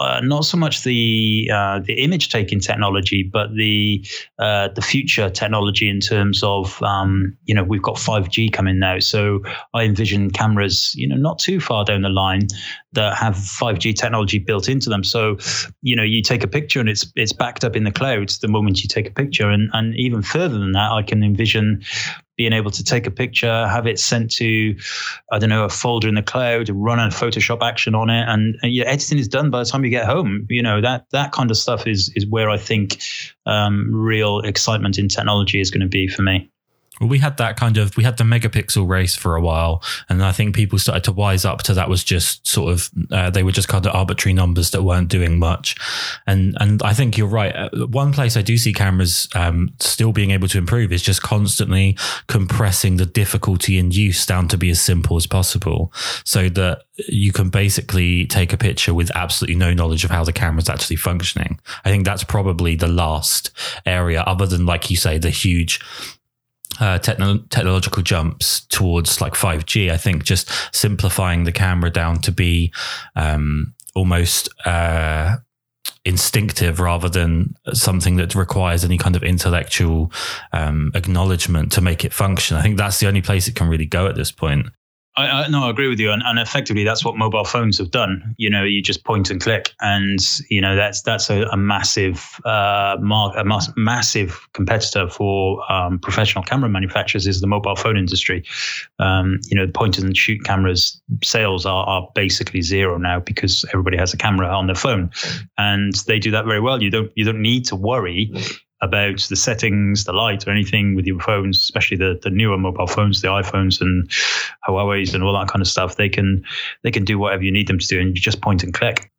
uh, 0.00 0.20
not 0.22 0.46
so 0.46 0.56
much 0.56 0.82
the 0.82 1.50
uh, 1.52 1.78
the 1.78 1.92
image 2.02 2.30
taking 2.30 2.58
technology, 2.58 3.22
but 3.22 3.54
the 3.54 4.04
uh, 4.38 4.68
the 4.74 4.80
future 4.80 5.28
technology 5.28 5.90
in 5.90 6.00
terms 6.00 6.42
of 6.42 6.82
um, 6.82 7.36
you 7.44 7.54
know 7.54 7.62
we've 7.62 7.82
got 7.82 7.96
5G 7.96 8.50
coming 8.50 8.78
now, 8.78 8.98
so 8.98 9.42
I 9.74 9.84
envision 9.84 10.30
cameras 10.30 10.94
you 10.96 11.06
know 11.06 11.16
not 11.16 11.38
too 11.38 11.60
far 11.60 11.84
down 11.84 12.00
the 12.00 12.08
line 12.08 12.48
that 12.92 13.16
have 13.16 13.34
5G 13.34 13.94
technology 13.94 14.38
built 14.38 14.68
into 14.68 14.88
them. 14.88 15.04
So 15.04 15.36
you 15.82 15.94
know 15.94 16.02
you 16.02 16.22
take 16.22 16.42
a 16.42 16.48
picture 16.48 16.80
and 16.80 16.88
it's 16.88 17.12
it's 17.14 17.34
backed 17.34 17.62
up 17.62 17.76
in 17.76 17.84
the 17.84 17.92
clouds 17.92 18.38
the 18.38 18.48
moment 18.48 18.82
you 18.82 18.88
take 18.88 19.06
a 19.06 19.12
picture, 19.12 19.50
and 19.50 19.68
and 19.74 19.94
even 19.96 20.22
further 20.22 20.58
than 20.58 20.72
that, 20.72 20.92
I 20.92 21.02
can 21.02 21.22
envision 21.22 21.82
being 22.40 22.54
able 22.54 22.70
to 22.70 22.82
take 22.82 23.06
a 23.06 23.10
picture, 23.10 23.68
have 23.68 23.86
it 23.86 23.98
sent 23.98 24.30
to, 24.30 24.74
I 25.30 25.38
don't 25.38 25.50
know, 25.50 25.64
a 25.64 25.68
folder 25.68 26.08
in 26.08 26.14
the 26.14 26.22
cloud, 26.22 26.70
run 26.70 26.98
a 26.98 27.08
Photoshop 27.08 27.58
action 27.60 27.94
on 27.94 28.08
it, 28.08 28.26
and, 28.26 28.56
and 28.62 28.78
editing 28.86 29.18
is 29.18 29.28
done 29.28 29.50
by 29.50 29.58
the 29.58 29.66
time 29.66 29.84
you 29.84 29.90
get 29.90 30.06
home. 30.06 30.46
You 30.48 30.62
know 30.62 30.80
that 30.80 31.04
that 31.10 31.32
kind 31.32 31.50
of 31.50 31.58
stuff 31.58 31.86
is 31.86 32.10
is 32.16 32.26
where 32.26 32.48
I 32.48 32.56
think 32.56 33.02
um, 33.44 33.94
real 33.94 34.40
excitement 34.40 34.98
in 34.98 35.08
technology 35.08 35.60
is 35.60 35.70
going 35.70 35.82
to 35.82 35.86
be 35.86 36.08
for 36.08 36.22
me. 36.22 36.50
Well, 37.00 37.08
we 37.08 37.18
had 37.18 37.38
that 37.38 37.56
kind 37.56 37.78
of 37.78 37.96
we 37.96 38.04
had 38.04 38.18
the 38.18 38.24
megapixel 38.24 38.86
race 38.86 39.16
for 39.16 39.34
a 39.34 39.40
while, 39.40 39.82
and 40.10 40.22
I 40.22 40.32
think 40.32 40.54
people 40.54 40.78
started 40.78 41.04
to 41.04 41.12
wise 41.12 41.46
up 41.46 41.62
to 41.62 41.74
that 41.74 41.88
was 41.88 42.04
just 42.04 42.46
sort 42.46 42.72
of 42.72 42.90
uh, 43.10 43.30
they 43.30 43.42
were 43.42 43.52
just 43.52 43.68
kind 43.68 43.86
of 43.86 43.94
arbitrary 43.94 44.34
numbers 44.34 44.70
that 44.72 44.82
weren't 44.82 45.08
doing 45.08 45.38
much, 45.38 45.76
and 46.26 46.54
and 46.60 46.82
I 46.82 46.92
think 46.92 47.16
you're 47.16 47.26
right. 47.26 47.56
Uh, 47.56 47.86
one 47.86 48.12
place 48.12 48.36
I 48.36 48.42
do 48.42 48.58
see 48.58 48.74
cameras 48.74 49.28
um, 49.34 49.70
still 49.78 50.12
being 50.12 50.30
able 50.30 50.48
to 50.48 50.58
improve 50.58 50.92
is 50.92 51.02
just 51.02 51.22
constantly 51.22 51.96
compressing 52.26 52.98
the 52.98 53.06
difficulty 53.06 53.78
in 53.78 53.90
use 53.90 54.26
down 54.26 54.48
to 54.48 54.58
be 54.58 54.68
as 54.68 54.82
simple 54.82 55.16
as 55.16 55.26
possible, 55.26 55.92
so 56.24 56.50
that 56.50 56.82
you 57.08 57.32
can 57.32 57.48
basically 57.48 58.26
take 58.26 58.52
a 58.52 58.58
picture 58.58 58.92
with 58.92 59.10
absolutely 59.14 59.56
no 59.56 59.72
knowledge 59.72 60.04
of 60.04 60.10
how 60.10 60.22
the 60.22 60.34
camera's 60.34 60.68
actually 60.68 60.96
functioning. 60.96 61.58
I 61.82 61.90
think 61.90 62.04
that's 62.04 62.24
probably 62.24 62.76
the 62.76 62.88
last 62.88 63.50
area, 63.86 64.20
other 64.20 64.44
than 64.44 64.66
like 64.66 64.90
you 64.90 64.98
say, 64.98 65.16
the 65.16 65.30
huge 65.30 65.80
uh, 66.78 66.98
techno- 66.98 67.38
technological 67.50 68.02
jumps 68.02 68.60
towards 68.66 69.20
like 69.20 69.34
5G. 69.34 69.90
I 69.90 69.96
think 69.96 70.24
just 70.24 70.50
simplifying 70.74 71.44
the 71.44 71.52
camera 71.52 71.90
down 71.90 72.20
to 72.20 72.32
be 72.32 72.72
um, 73.16 73.74
almost 73.94 74.48
uh, 74.66 75.36
instinctive 76.04 76.80
rather 76.80 77.08
than 77.08 77.54
something 77.72 78.16
that 78.16 78.34
requires 78.34 78.84
any 78.84 78.98
kind 78.98 79.16
of 79.16 79.22
intellectual 79.22 80.12
um, 80.52 80.90
acknowledgement 80.94 81.72
to 81.72 81.80
make 81.80 82.04
it 82.04 82.12
function. 82.12 82.56
I 82.56 82.62
think 82.62 82.76
that's 82.76 83.00
the 83.00 83.08
only 83.08 83.22
place 83.22 83.48
it 83.48 83.56
can 83.56 83.68
really 83.68 83.86
go 83.86 84.06
at 84.06 84.14
this 84.14 84.32
point. 84.32 84.66
I, 85.20 85.44
I, 85.44 85.48
no, 85.48 85.64
I 85.64 85.70
agree 85.70 85.88
with 85.88 86.00
you, 86.00 86.10
and, 86.10 86.22
and, 86.24 86.38
effectively, 86.38 86.84
that's 86.84 87.04
what 87.04 87.16
mobile 87.16 87.44
phones 87.44 87.78
have 87.78 87.90
done. 87.90 88.34
You 88.38 88.48
know, 88.48 88.64
you 88.64 88.82
just 88.82 89.04
point 89.04 89.30
and 89.30 89.40
click, 89.40 89.72
and 89.80 90.18
you 90.48 90.60
know 90.60 90.74
that's 90.74 91.02
that's 91.02 91.30
a, 91.30 91.42
a 91.52 91.56
massive, 91.56 92.40
uh, 92.44 92.96
mark, 93.00 93.34
a 93.36 93.44
mass, 93.44 93.70
massive 93.76 94.48
competitor 94.52 95.08
for 95.08 95.60
um, 95.70 95.98
professional 95.98 96.42
camera 96.42 96.68
manufacturers 96.68 97.26
is 97.26 97.40
the 97.40 97.46
mobile 97.46 97.76
phone 97.76 97.96
industry. 97.96 98.44
Um, 98.98 99.40
you 99.44 99.56
know, 99.56 99.66
point 99.68 99.98
and 99.98 100.16
shoot 100.16 100.42
cameras 100.44 101.00
sales 101.22 101.66
are, 101.66 101.86
are 101.86 102.08
basically 102.14 102.62
zero 102.62 102.96
now 102.96 103.20
because 103.20 103.64
everybody 103.68 103.96
has 103.98 104.14
a 104.14 104.16
camera 104.16 104.48
on 104.48 104.66
their 104.66 104.76
phone, 104.76 105.10
and 105.58 105.94
they 106.06 106.18
do 106.18 106.30
that 106.30 106.46
very 106.46 106.60
well. 106.60 106.82
You 106.82 106.90
don't 106.90 107.12
you 107.14 107.24
don't 107.24 107.42
need 107.42 107.64
to 107.66 107.76
worry 107.76 108.32
about 108.82 109.20
the 109.28 109.36
settings, 109.36 110.04
the 110.04 110.12
light, 110.12 110.46
or 110.46 110.50
anything 110.50 110.94
with 110.94 111.06
your 111.06 111.20
phones, 111.20 111.58
especially 111.58 111.96
the, 111.96 112.18
the 112.22 112.30
newer 112.30 112.56
mobile 112.56 112.86
phones, 112.86 113.20
the 113.20 113.28
iPhones 113.28 113.80
and 113.80 114.10
Huawei's 114.66 115.14
and 115.14 115.22
all 115.22 115.38
that 115.38 115.48
kind 115.48 115.60
of 115.60 115.68
stuff. 115.68 115.96
They 115.96 116.08
can 116.08 116.44
they 116.82 116.90
can 116.90 117.04
do 117.04 117.18
whatever 117.18 117.42
you 117.42 117.52
need 117.52 117.68
them 117.68 117.78
to 117.78 117.86
do, 117.86 118.00
and 118.00 118.16
you 118.16 118.22
just 118.22 118.40
point 118.40 118.62
and 118.62 118.72
click. 118.72 119.10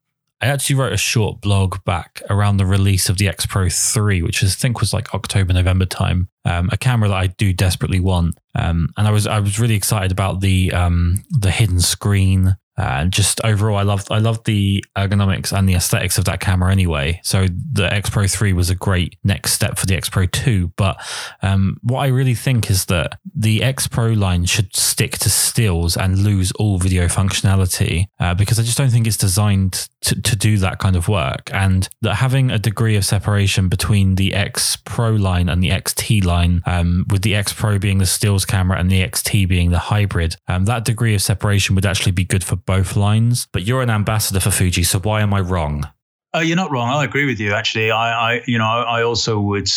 I 0.41 0.47
actually 0.47 0.77
wrote 0.77 0.93
a 0.93 0.97
short 0.97 1.39
blog 1.39 1.83
back 1.85 2.23
around 2.27 2.57
the 2.57 2.65
release 2.65 3.09
of 3.09 3.19
the 3.19 3.27
X 3.27 3.45
Pro 3.45 3.69
3, 3.69 4.23
which 4.23 4.43
I 4.43 4.47
think 4.47 4.79
was 4.79 4.91
like 4.91 5.13
October, 5.13 5.53
November 5.53 5.85
time. 5.85 6.29
Um, 6.45 6.69
a 6.71 6.77
camera 6.77 7.09
that 7.09 7.15
I 7.15 7.27
do 7.27 7.53
desperately 7.53 7.99
want, 7.99 8.39
um, 8.55 8.89
and 8.97 9.07
I 9.07 9.11
was 9.11 9.27
I 9.27 9.39
was 9.39 9.59
really 9.59 9.75
excited 9.75 10.11
about 10.11 10.41
the 10.41 10.73
um, 10.73 11.23
the 11.29 11.51
hidden 11.51 11.79
screen, 11.79 12.57
and 12.81 13.07
uh, 13.07 13.09
just 13.09 13.39
overall, 13.43 13.77
I 13.77 13.83
loved 13.83 14.07
I 14.11 14.17
loved 14.17 14.45
the 14.45 14.83
ergonomics 14.97 15.55
and 15.55 15.69
the 15.69 15.75
aesthetics 15.75 16.17
of 16.17 16.25
that 16.25 16.39
camera 16.39 16.71
anyway. 16.71 17.19
So 17.23 17.47
the 17.71 17.91
X 17.93 18.09
Pro 18.09 18.27
3 18.27 18.53
was 18.53 18.69
a 18.69 18.75
great 18.75 19.17
next 19.23 19.53
step 19.53 19.77
for 19.77 19.85
the 19.85 19.95
X 19.95 20.09
Pro 20.09 20.25
2. 20.25 20.71
But 20.75 20.99
um, 21.41 21.77
what 21.83 21.99
I 21.99 22.07
really 22.07 22.33
think 22.33 22.69
is 22.69 22.85
that 22.85 23.19
the 23.35 23.61
X 23.61 23.87
Pro 23.87 24.07
line 24.07 24.45
should 24.45 24.75
stick 24.75 25.17
to 25.19 25.29
stills 25.29 25.95
and 25.95 26.19
lose 26.19 26.51
all 26.53 26.79
video 26.79 27.05
functionality 27.05 28.07
uh, 28.19 28.33
because 28.33 28.57
I 28.57 28.63
just 28.63 28.77
don't 28.77 28.89
think 28.89 29.05
it's 29.05 29.17
designed 29.17 29.87
to, 30.01 30.19
to 30.19 30.35
do 30.35 30.57
that 30.57 30.79
kind 30.79 30.95
of 30.95 31.07
work. 31.07 31.51
And 31.53 31.87
that 32.01 32.15
having 32.15 32.49
a 32.49 32.57
degree 32.57 32.95
of 32.95 33.05
separation 33.05 33.69
between 33.69 34.15
the 34.15 34.33
X 34.33 34.77
Pro 34.77 35.11
line 35.11 35.49
and 35.49 35.61
the 35.61 35.69
XT 35.69 36.25
line, 36.25 36.61
um, 36.65 37.05
with 37.09 37.21
the 37.21 37.35
X 37.35 37.53
Pro 37.53 37.77
being 37.77 37.99
the 37.99 38.05
stills 38.05 38.45
camera 38.45 38.79
and 38.79 38.89
the 38.89 39.01
XT 39.01 39.47
being 39.47 39.69
the 39.69 39.79
hybrid, 39.79 40.35
um, 40.47 40.65
that 40.65 40.85
degree 40.85 41.13
of 41.13 41.21
separation 41.21 41.75
would 41.75 41.85
actually 41.85 42.11
be 42.11 42.25
good 42.25 42.43
for 42.43 42.55
both 42.71 42.95
lines. 42.95 43.47
But 43.51 43.63
you're 43.63 43.81
an 43.81 43.89
ambassador 43.89 44.39
for 44.39 44.49
Fuji, 44.49 44.83
so 44.83 44.97
why 44.99 45.19
am 45.19 45.33
I 45.33 45.41
wrong? 45.41 45.89
Uh, 46.33 46.39
you're 46.39 46.55
not 46.55 46.71
wrong. 46.71 46.87
I 46.87 47.03
agree 47.03 47.25
with 47.25 47.37
you. 47.37 47.51
Actually, 47.51 47.91
I, 47.91 48.35
I 48.35 48.41
you 48.47 48.57
know, 48.57 48.63
I 48.63 49.03
also 49.03 49.41
would 49.41 49.69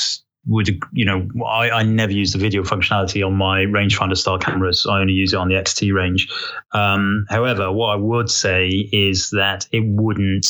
would 0.46 0.68
you 0.92 1.04
know 1.04 1.26
I, 1.44 1.70
I 1.70 1.82
never 1.82 2.12
use 2.12 2.32
the 2.34 2.38
video 2.38 2.62
functionality 2.62 3.26
on 3.26 3.34
my 3.34 3.64
rangefinder 3.64 4.14
style 4.14 4.38
cameras 4.38 4.86
i 4.86 5.00
only 5.00 5.14
use 5.14 5.32
it 5.32 5.38
on 5.38 5.48
the 5.48 5.54
xt 5.54 5.90
range 5.94 6.28
um, 6.72 7.24
however 7.30 7.72
what 7.72 7.88
i 7.88 7.96
would 7.96 8.30
say 8.30 8.68
is 8.92 9.30
that 9.30 9.66
it 9.72 9.84
wouldn't 9.86 10.46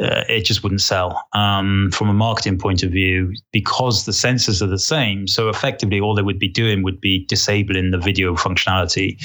uh, 0.00 0.24
it 0.28 0.44
just 0.44 0.64
wouldn't 0.64 0.80
sell 0.80 1.22
um, 1.32 1.90
from 1.92 2.08
a 2.08 2.12
marketing 2.12 2.58
point 2.58 2.82
of 2.82 2.90
view 2.90 3.32
because 3.52 4.04
the 4.04 4.10
sensors 4.10 4.60
are 4.60 4.66
the 4.66 4.80
same 4.80 5.28
so 5.28 5.48
effectively 5.48 6.00
all 6.00 6.16
they 6.16 6.22
would 6.22 6.40
be 6.40 6.48
doing 6.48 6.82
would 6.82 7.00
be 7.00 7.24
disabling 7.26 7.92
the 7.92 7.98
video 7.98 8.34
functionality 8.34 9.16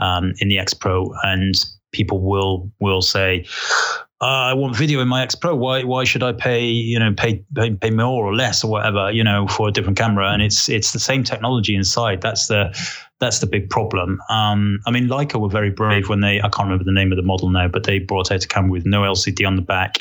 um, 0.00 0.32
in 0.40 0.48
the 0.48 0.58
x 0.58 0.74
pro 0.74 1.14
and 1.22 1.54
people 1.96 2.20
will 2.20 2.70
will 2.78 3.02
say 3.02 3.46
uh, 4.22 4.48
I 4.48 4.54
want 4.54 4.74
video 4.74 5.00
in 5.02 5.08
my 5.08 5.22
X 5.22 5.34
Pro. 5.34 5.54
Why 5.54 5.84
why 5.84 6.04
should 6.04 6.22
I 6.22 6.32
pay 6.32 6.64
you 6.64 6.98
know 6.98 7.12
pay, 7.14 7.44
pay 7.54 7.74
pay 7.74 7.90
more 7.90 8.24
or 8.24 8.34
less 8.34 8.64
or 8.64 8.70
whatever 8.70 9.10
you 9.12 9.22
know 9.22 9.46
for 9.46 9.68
a 9.68 9.72
different 9.72 9.98
camera? 9.98 10.32
And 10.32 10.40
it's 10.40 10.70
it's 10.70 10.92
the 10.92 10.98
same 10.98 11.22
technology 11.22 11.76
inside. 11.76 12.22
That's 12.22 12.46
the 12.46 12.74
that's 13.20 13.40
the 13.40 13.46
big 13.46 13.68
problem. 13.68 14.20
Um, 14.30 14.80
I 14.86 14.90
mean, 14.90 15.08
Leica 15.08 15.38
were 15.38 15.50
very 15.50 15.70
brave 15.70 16.08
when 16.08 16.20
they 16.20 16.38
I 16.38 16.48
can't 16.48 16.64
remember 16.64 16.84
the 16.84 16.92
name 16.92 17.12
of 17.12 17.16
the 17.16 17.22
model 17.22 17.50
now, 17.50 17.68
but 17.68 17.84
they 17.84 17.98
brought 17.98 18.32
out 18.32 18.42
a 18.42 18.48
camera 18.48 18.70
with 18.70 18.86
no 18.86 19.02
LCD 19.02 19.46
on 19.46 19.56
the 19.56 19.62
back, 19.62 19.98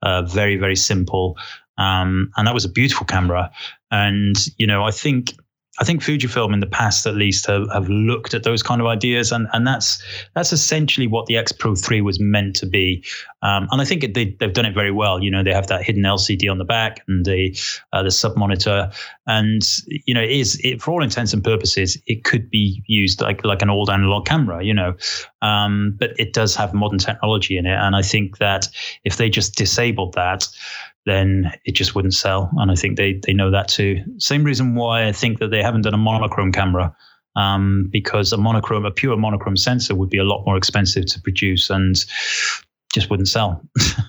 uh, 0.00 0.22
very 0.22 0.56
very 0.56 0.76
simple, 0.76 1.36
um, 1.76 2.30
and 2.38 2.46
that 2.46 2.54
was 2.54 2.64
a 2.64 2.70
beautiful 2.70 3.04
camera. 3.04 3.50
And 3.90 4.34
you 4.56 4.66
know, 4.66 4.82
I 4.82 4.92
think 4.92 5.34
I 5.80 5.84
think 5.84 6.02
Fujifilm 6.02 6.52
in 6.52 6.60
the 6.60 6.66
past, 6.66 7.06
at 7.06 7.14
least, 7.14 7.46
have, 7.46 7.68
have 7.72 7.88
looked 7.88 8.34
at 8.34 8.42
those 8.42 8.62
kind 8.62 8.80
of 8.80 8.86
ideas, 8.86 9.30
and 9.30 9.46
and 9.52 9.66
that's 9.66 10.02
that's 10.34 10.52
essentially 10.52 11.06
what 11.06 11.26
the 11.26 11.36
X 11.36 11.52
Pro 11.52 11.74
three 11.74 12.00
was 12.00 12.18
meant 12.18 12.56
to 12.56 12.66
be. 12.66 13.04
Um, 13.42 13.68
and 13.70 13.80
I 13.80 13.84
think 13.84 14.14
they 14.14 14.36
they've 14.38 14.52
done 14.52 14.66
it 14.66 14.74
very 14.74 14.90
well. 14.90 15.22
You 15.22 15.30
know, 15.30 15.42
they 15.42 15.52
have 15.52 15.68
that 15.68 15.84
hidden 15.84 16.02
LCD 16.02 16.50
on 16.50 16.58
the 16.58 16.64
back 16.64 17.02
and 17.06 17.24
the 17.24 17.56
uh, 17.92 18.02
the 18.02 18.10
sub 18.10 18.36
monitor, 18.36 18.90
and 19.26 19.62
you 19.86 20.14
know, 20.14 20.22
it 20.22 20.30
is 20.30 20.60
it, 20.64 20.82
for 20.82 20.90
all 20.92 21.02
intents 21.02 21.32
and 21.32 21.44
purposes, 21.44 21.96
it 22.06 22.24
could 22.24 22.50
be 22.50 22.82
used 22.86 23.20
like 23.20 23.44
like 23.44 23.62
an 23.62 23.70
old 23.70 23.90
analog 23.90 24.26
camera. 24.26 24.64
You 24.64 24.74
know, 24.74 24.96
um, 25.42 25.96
but 25.98 26.10
it 26.18 26.32
does 26.32 26.56
have 26.56 26.74
modern 26.74 26.98
technology 26.98 27.56
in 27.56 27.66
it, 27.66 27.78
and 27.78 27.94
I 27.94 28.02
think 28.02 28.38
that 28.38 28.68
if 29.04 29.16
they 29.16 29.30
just 29.30 29.54
disabled 29.54 30.14
that 30.14 30.48
then 31.08 31.52
it 31.64 31.72
just 31.72 31.94
wouldn't 31.94 32.14
sell. 32.14 32.50
And 32.56 32.70
I 32.70 32.74
think 32.74 32.96
they 32.96 33.20
they 33.26 33.32
know 33.32 33.50
that 33.50 33.68
too. 33.68 34.02
Same 34.18 34.44
reason 34.44 34.74
why 34.74 35.06
I 35.06 35.12
think 35.12 35.38
that 35.38 35.50
they 35.50 35.62
haven't 35.62 35.82
done 35.82 35.94
a 35.94 35.98
monochrome 35.98 36.52
camera. 36.52 36.94
Um, 37.36 37.88
because 37.92 38.32
a 38.32 38.36
monochrome, 38.36 38.84
a 38.84 38.90
pure 38.90 39.16
monochrome 39.16 39.56
sensor 39.56 39.94
would 39.94 40.10
be 40.10 40.18
a 40.18 40.24
lot 40.24 40.44
more 40.44 40.56
expensive 40.56 41.06
to 41.06 41.20
produce 41.20 41.70
and 41.70 41.94
just 42.92 43.10
wouldn't 43.10 43.28
sell. 43.28 43.62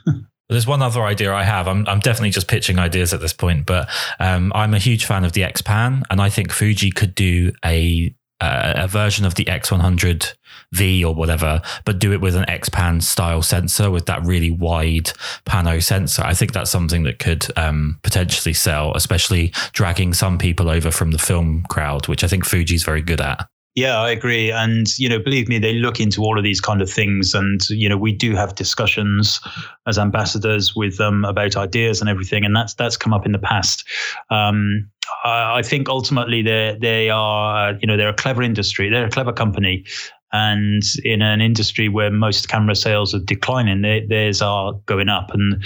There's 0.50 0.66
one 0.66 0.82
other 0.82 1.04
idea 1.04 1.32
I 1.32 1.44
have. 1.44 1.68
I'm, 1.68 1.88
I'm 1.88 2.00
definitely 2.00 2.32
just 2.32 2.48
pitching 2.48 2.80
ideas 2.80 3.14
at 3.14 3.22
this 3.22 3.34
point, 3.34 3.68
but 3.68 3.88
um, 4.20 4.52
I'm 4.56 4.74
a 4.74 4.80
huge 4.80 5.06
fan 5.06 5.24
of 5.24 5.34
the 5.34 5.44
X 5.44 5.62
Pan, 5.62 6.04
and 6.10 6.20
I 6.20 6.30
think 6.30 6.52
Fuji 6.52 6.90
could 6.90 7.14
do 7.14 7.52
a 7.64 8.16
a 8.42 8.88
version 8.88 9.26
of 9.26 9.36
the 9.36 9.46
X100V 9.46 11.04
or 11.04 11.14
whatever, 11.14 11.62
but 11.86 12.00
do 12.00 12.14
it 12.14 12.22
with 12.22 12.36
an 12.36 12.50
X-Pan 12.50 13.02
style 13.02 13.42
sensor 13.42 13.92
with 13.92 14.06
that 14.06 14.24
really 14.24 14.52
wide 14.52 15.12
pano 15.46 15.82
sensor. 15.82 16.24
I 16.24 16.34
think 16.34 16.54
that's 16.54 16.72
something 16.72 17.04
that 17.04 17.20
could 17.20 17.46
um, 17.58 18.00
potentially 18.04 18.54
sell, 18.54 18.94
especially 18.96 19.52
dragging 19.74 20.14
some 20.14 20.38
people 20.38 20.70
over 20.70 20.92
from 20.92 21.12
the 21.12 21.20
film 21.20 21.64
crowd, 21.70 22.08
which 22.08 22.24
I 22.24 22.28
think 22.28 22.46
Fuji's 22.46 22.84
very 22.84 23.02
good 23.02 23.22
at. 23.22 23.48
Yeah, 23.76 24.00
I 24.00 24.10
agree. 24.10 24.52
And, 24.52 24.88
you 24.98 25.08
know, 25.08 25.20
believe 25.20 25.48
me, 25.48 25.60
they 25.60 25.74
look 25.74 26.00
into 26.00 26.22
all 26.22 26.38
of 26.38 26.44
these 26.44 26.60
kind 26.60 26.82
of 26.82 26.90
things. 26.90 27.34
And, 27.34 27.62
you 27.70 27.88
know, 27.88 27.98
we 27.98 28.12
do 28.12 28.36
have 28.36 28.56
discussions 28.56 29.40
as 29.88 29.98
ambassadors 29.98 30.76
with 30.76 30.98
them 30.98 31.24
about 31.24 31.56
ideas 31.56 32.02
and 32.02 32.10
everything. 32.10 32.44
And 32.44 32.56
that's, 32.56 32.74
that's 32.74 32.98
come 32.98 33.14
up 33.14 33.26
in 33.26 33.32
the 33.32 33.40
past. 33.40 33.88
Um, 34.30 34.90
I 35.24 35.62
think 35.64 35.90
ultimately 35.90 36.42
they 36.42 36.78
they 36.80 37.10
are 37.10 37.74
you 37.82 37.88
know 37.88 37.98
they're 37.98 38.10
a 38.10 38.14
clever 38.14 38.42
industry. 38.42 38.90
They're 38.90 39.08
a 39.08 39.12
clever 39.12 39.34
company. 39.34 39.86
And 40.32 40.84
in 41.04 41.24
an 41.24 41.42
industry 41.42 41.90
where 41.90 42.12
most 42.12 42.50
camera 42.50 42.76
sales 42.76 43.16
are 43.16 43.20
declining 43.20 43.82
they, 43.82 44.06
theirs 44.08 44.44
are 44.44 44.74
going 44.86 45.10
up. 45.10 45.32
And 45.34 45.64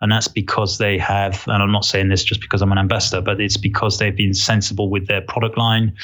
and 0.00 0.10
that's 0.10 0.26
because 0.28 0.78
they 0.78 0.98
have 0.98 1.44
and 1.46 1.62
I'm 1.62 1.70
not 1.72 1.84
saying 1.84 2.08
this 2.08 2.24
just 2.24 2.40
because 2.40 2.60
I'm 2.60 2.72
an 2.72 2.78
ambassador 2.78 3.20
but 3.20 3.40
it's 3.40 3.56
because 3.56 3.98
they've 3.98 4.16
been 4.16 4.34
sensible 4.34 4.90
with 4.90 5.06
their 5.06 5.22
product 5.22 5.56
line. 5.56 5.94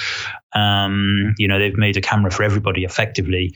Um, 0.55 1.35
you 1.37 1.49
know 1.49 1.59
they've 1.59 1.77
made 1.77 1.97
a 1.97 2.01
camera 2.01 2.31
for 2.31 2.45
everybody 2.45 2.85
effectively. 2.85 3.55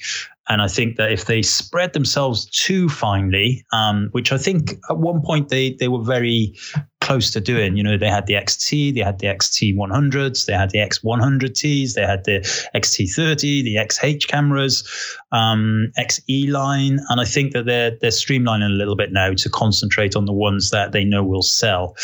And 0.49 0.61
I 0.61 0.67
think 0.67 0.97
that 0.97 1.13
if 1.13 1.27
they 1.27 1.43
spread 1.43 1.93
themselves 1.93 2.47
too 2.47 2.89
finely, 2.89 3.65
um, 3.73 4.09
which 4.11 4.33
I 4.33 4.39
think 4.39 4.75
at 4.91 4.99
one 4.99 5.23
point 5.23 5.49
they 5.49 5.75
they 5.75 5.87
were 5.87 6.03
very 6.03 6.57
close 7.01 7.31
to 7.31 7.41
doing. 7.41 7.77
You 7.77 7.83
know, 7.83 7.97
they 7.97 8.09
had 8.09 8.27
the 8.27 8.35
XT, 8.35 8.95
they 8.95 9.01
had 9.01 9.19
the 9.19 9.27
XT 9.27 9.77
100s, 9.77 10.47
they 10.47 10.53
had 10.53 10.71
the 10.71 10.79
X100Ts, 10.79 11.95
they 11.95 12.03
had 12.03 12.25
the 12.25 12.41
XT30, 12.75 13.65
the 13.65 13.77
XH 13.77 14.29
cameras, 14.29 14.85
um, 15.33 15.93
XE 15.99 16.51
line, 16.51 16.99
and 17.09 17.21
I 17.21 17.25
think 17.25 17.53
that 17.53 17.67
they're 17.67 17.93
they're 18.01 18.11
streamlining 18.11 18.67
a 18.67 18.73
little 18.73 18.97
bit 18.97 19.13
now 19.13 19.33
to 19.33 19.49
concentrate 19.49 20.17
on 20.17 20.25
the 20.25 20.33
ones 20.33 20.71
that 20.71 20.93
they 20.93 21.05
know 21.05 21.25
will 21.25 21.43
sell. 21.43 21.97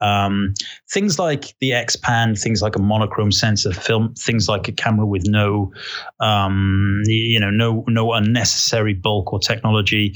Um, 0.00 0.54
things 0.90 1.18
like 1.18 1.54
the 1.60 1.74
X 1.74 1.94
Pan, 1.94 2.34
things 2.34 2.62
like 2.62 2.74
a 2.74 2.80
monochrome 2.80 3.32
sensor, 3.32 3.72
film, 3.74 4.14
things 4.14 4.48
like 4.48 4.66
a 4.66 4.72
camera 4.72 5.04
with 5.04 5.24
no, 5.26 5.72
um, 6.20 7.02
you 7.04 7.38
know, 7.38 7.50
no 7.50 7.84
no 7.86 8.12
unnecessary 8.12 8.94
bulk 8.94 9.32
or 9.32 9.38
technology 9.38 10.14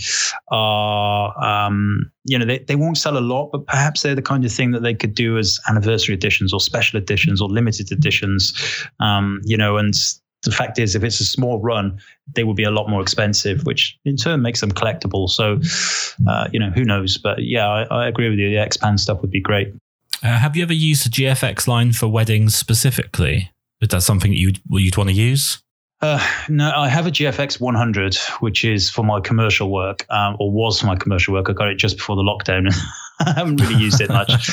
are, 0.50 1.38
um, 1.44 2.11
you 2.24 2.38
know, 2.38 2.46
they, 2.46 2.61
they 2.61 2.77
won't 2.77 2.96
sell 2.96 3.18
a 3.18 3.20
lot, 3.20 3.50
but 3.53 3.66
perhaps 3.66 4.00
they're 4.00 4.14
the 4.14 4.22
kind 4.22 4.44
of 4.44 4.53
thing 4.53 4.70
that 4.70 4.83
they 4.83 4.94
could 4.94 5.14
do 5.14 5.37
as 5.37 5.61
anniversary 5.68 6.14
editions 6.14 6.55
or 6.55 6.61
special 6.61 6.98
editions 6.98 7.42
or 7.42 7.48
limited 7.48 7.92
editions, 7.92 8.55
um, 9.00 9.40
you 9.44 9.59
know, 9.59 9.77
and 9.77 9.94
the 10.45 10.51
fact 10.51 10.79
is, 10.79 10.95
if 10.95 11.05
it's 11.05 11.21
a 11.21 11.25
small 11.25 11.61
run, 11.61 11.99
they 12.35 12.45
will 12.45 12.55
be 12.55 12.65
a 12.65 12.71
lot 12.71 12.89
more 12.89 13.01
expensive, 13.01 13.65
which 13.65 13.99
in 14.05 14.17
turn 14.17 14.43
makes 14.43 14.61
them 14.61 14.73
collectible. 14.73 15.29
So, 15.29 15.61
uh, 16.29 16.49
you 16.53 16.61
know, 16.61 16.71
who 16.71 16.85
knows? 16.85 17.19
But 17.19 17.43
yeah, 17.43 17.69
I, 17.69 17.83
I 17.85 18.09
agree 18.09 18.29
with 18.29 18.39
you. 18.39 18.51
The 18.51 18.59
X 18.59 18.77
Pan 18.77 18.99
stuff 18.99 19.21
would 19.23 19.31
be 19.31 19.41
great. 19.41 19.75
Uh, 20.23 20.39
have 20.39 20.57
you 20.57 20.63
ever 20.63 20.73
used 20.73 21.05
the 21.05 21.11
GFX 21.11 21.67
line 21.67 21.93
for 21.93 22.09
weddings 22.09 22.57
specifically? 22.57 23.51
Is 23.81 23.89
that 23.89 24.03
something 24.03 24.33
you'd, 24.33 24.61
you'd 24.71 24.97
want 24.97 25.11
to 25.11 25.15
use? 25.15 25.63
Uh, 26.01 26.23
no, 26.49 26.71
I 26.71 26.89
have 26.89 27.07
a 27.07 27.11
GFX 27.11 27.61
100, 27.61 28.17
which 28.41 28.65
is 28.65 28.91
for 28.91 29.05
my 29.05 29.21
commercial 29.21 29.71
work, 29.71 30.05
um, 30.11 30.37
or 30.39 30.51
was 30.51 30.81
for 30.81 30.87
my 30.87 30.97
commercial 30.97 31.35
work. 31.35 31.49
I 31.49 31.53
got 31.53 31.69
it 31.69 31.77
just 31.77 31.97
before 31.97 32.17
the 32.17 32.23
lockdown. 32.23 32.75
I 33.20 33.33
haven't 33.33 33.61
really 33.61 33.77
used 33.77 34.00
it 34.00 34.09
much. 34.09 34.50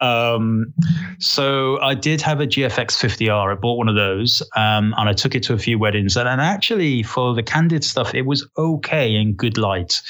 um, 0.00 0.72
so 1.18 1.80
I 1.80 1.94
did 1.94 2.20
have 2.22 2.40
a 2.40 2.46
GFX 2.46 2.98
50R. 2.98 3.52
I 3.52 3.54
bought 3.54 3.78
one 3.78 3.88
of 3.88 3.94
those, 3.94 4.42
um, 4.56 4.94
and 4.96 5.08
I 5.08 5.12
took 5.12 5.34
it 5.34 5.42
to 5.44 5.54
a 5.54 5.58
few 5.58 5.78
weddings. 5.78 6.16
And, 6.16 6.28
and 6.28 6.40
actually, 6.40 7.02
for 7.02 7.34
the 7.34 7.42
candid 7.42 7.84
stuff, 7.84 8.14
it 8.14 8.22
was 8.22 8.46
okay 8.58 9.14
in 9.14 9.34
good 9.34 9.58
light 9.58 10.02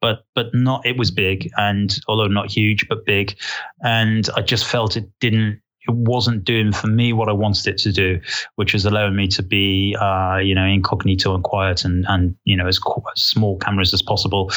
but 0.00 0.24
but 0.34 0.46
not 0.54 0.84
it 0.86 0.96
was 0.96 1.10
big 1.10 1.50
and 1.56 2.00
although 2.08 2.26
not 2.26 2.50
huge 2.50 2.88
but 2.88 3.04
big 3.04 3.36
and 3.82 4.30
i 4.34 4.40
just 4.40 4.64
felt 4.64 4.96
it 4.96 5.06
didn't 5.20 5.60
it 5.90 5.96
wasn't 5.96 6.44
doing 6.44 6.72
for 6.72 6.86
me 6.86 7.12
what 7.12 7.28
I 7.28 7.32
wanted 7.32 7.66
it 7.66 7.78
to 7.78 7.92
do, 7.92 8.20
which 8.56 8.72
was 8.72 8.84
allowing 8.84 9.16
me 9.16 9.28
to 9.28 9.42
be, 9.42 9.96
uh, 10.00 10.38
you 10.42 10.54
know, 10.54 10.64
incognito 10.64 11.34
and 11.34 11.44
quiet 11.44 11.84
and, 11.84 12.04
and 12.08 12.34
you 12.44 12.56
know, 12.56 12.66
as, 12.66 12.78
as 13.16 13.22
small 13.22 13.58
cameras 13.58 13.92
as 13.92 14.02
possible. 14.02 14.50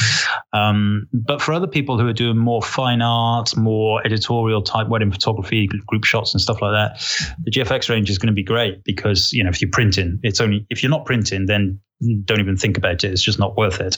Um, 0.54 1.08
but 1.14 1.42
for 1.42 1.54
other 1.54 1.68
people 1.68 2.00
who 2.00 2.08
are 2.08 2.14
doing 2.14 2.38
more 2.38 2.62
fine 2.62 3.02
art, 3.02 3.56
more 3.58 4.06
editorial 4.06 4.62
type 4.62 4.88
wedding 4.88 5.12
photography, 5.12 5.68
group 5.88 6.06
shots 6.06 6.34
and 6.34 6.42
stuff 6.42 6.62
like 6.62 6.72
that, 6.72 7.36
the 7.44 7.52
GFX 7.52 7.90
range 7.90 8.10
is 8.10 8.18
going 8.18 8.28
to 8.28 8.34
be 8.34 8.44
great 8.44 8.84
because, 8.84 9.34
you 9.34 9.44
know, 9.44 9.50
if 9.50 9.62
you're 9.62 9.72
printing, 9.72 10.20
it's 10.24 10.40
only, 10.40 10.66
if 10.70 10.84
you're 10.84 10.90
not 10.90 11.06
printing, 11.06 11.46
then 11.48 11.80
don't 12.26 12.40
even 12.40 12.58
think 12.58 12.78
about 12.78 13.04
it. 13.04 13.12
It's 13.12 13.22
just 13.22 13.40
not 13.40 13.58
worth 13.58 13.80
it. 13.80 13.98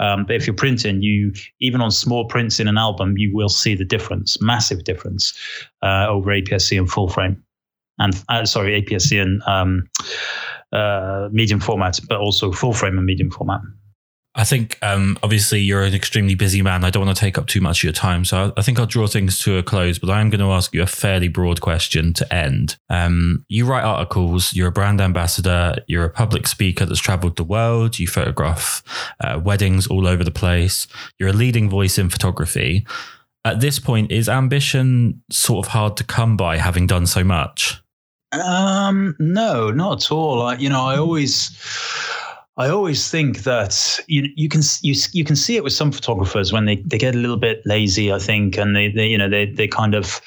Um, 0.00 0.24
but 0.26 0.36
if 0.36 0.46
you're 0.46 0.56
printing, 0.56 1.02
you 1.02 1.32
even 1.60 1.80
on 1.80 1.90
small 1.90 2.26
prints 2.26 2.60
in 2.60 2.68
an 2.68 2.78
album, 2.78 3.16
you 3.16 3.34
will 3.34 3.48
see 3.48 3.74
the 3.74 3.84
difference, 3.84 4.40
massive 4.40 4.84
difference 4.84 5.32
uh, 5.82 6.06
over 6.08 6.30
APS-C 6.30 6.76
and 6.76 6.90
full 6.90 7.08
frame, 7.08 7.42
and 7.98 8.22
uh, 8.28 8.44
sorry, 8.44 8.82
APS-C 8.82 9.18
and 9.18 9.42
um, 9.46 9.88
uh, 10.72 11.28
medium 11.32 11.60
format, 11.60 12.00
but 12.08 12.18
also 12.18 12.52
full 12.52 12.72
frame 12.72 12.96
and 12.96 13.06
medium 13.06 13.30
format. 13.30 13.60
I 14.36 14.42
think 14.44 14.78
um, 14.82 15.16
obviously 15.22 15.60
you're 15.60 15.84
an 15.84 15.94
extremely 15.94 16.34
busy 16.34 16.60
man. 16.60 16.82
I 16.82 16.90
don't 16.90 17.06
want 17.06 17.16
to 17.16 17.20
take 17.20 17.38
up 17.38 17.46
too 17.46 17.60
much 17.60 17.80
of 17.80 17.84
your 17.84 17.92
time, 17.92 18.24
so 18.24 18.52
I, 18.56 18.60
I 18.60 18.62
think 18.62 18.80
I'll 18.80 18.86
draw 18.86 19.06
things 19.06 19.38
to 19.40 19.58
a 19.58 19.62
close. 19.62 19.98
But 19.98 20.10
I 20.10 20.20
am 20.20 20.28
going 20.28 20.40
to 20.40 20.50
ask 20.50 20.74
you 20.74 20.82
a 20.82 20.86
fairly 20.86 21.28
broad 21.28 21.60
question 21.60 22.12
to 22.14 22.34
end. 22.34 22.76
Um, 22.90 23.44
you 23.48 23.64
write 23.64 23.84
articles. 23.84 24.52
You're 24.52 24.68
a 24.68 24.72
brand 24.72 25.00
ambassador. 25.00 25.76
You're 25.86 26.04
a 26.04 26.10
public 26.10 26.48
speaker 26.48 26.84
that's 26.84 27.00
travelled 27.00 27.36
the 27.36 27.44
world. 27.44 27.98
You 28.00 28.08
photograph 28.08 28.82
uh, 29.20 29.40
weddings 29.42 29.86
all 29.86 30.06
over 30.08 30.24
the 30.24 30.32
place. 30.32 30.88
You're 31.18 31.30
a 31.30 31.34
leading 31.34 31.70
voice 31.70 31.96
in 31.96 32.10
photography. 32.10 32.86
At 33.44 33.60
this 33.60 33.78
point, 33.78 34.10
is 34.10 34.28
ambition 34.28 35.22
sort 35.30 35.66
of 35.66 35.72
hard 35.72 35.96
to 35.98 36.04
come 36.04 36.36
by, 36.36 36.56
having 36.56 36.86
done 36.86 37.06
so 37.06 37.22
much? 37.22 37.80
Um, 38.32 39.14
no, 39.20 39.70
not 39.70 40.04
at 40.04 40.10
all. 40.10 40.42
I, 40.42 40.56
you 40.56 40.68
know, 40.68 40.84
I 40.86 40.96
always 40.96 41.50
I 42.56 42.68
always 42.68 43.10
think 43.10 43.38
that 43.38 43.98
you 44.06 44.28
you 44.36 44.48
can 44.48 44.62
you 44.82 44.94
you 45.12 45.24
can 45.24 45.34
see 45.34 45.56
it 45.56 45.64
with 45.64 45.72
some 45.72 45.90
photographers 45.90 46.52
when 46.52 46.66
they, 46.66 46.76
they 46.86 46.98
get 46.98 47.14
a 47.14 47.18
little 47.18 47.36
bit 47.36 47.62
lazy, 47.66 48.12
I 48.12 48.20
think, 48.20 48.56
and 48.56 48.76
they, 48.76 48.88
they 48.90 49.08
you 49.08 49.18
know 49.18 49.28
they 49.28 49.46
they 49.46 49.66
kind 49.66 49.94
of 49.94 50.20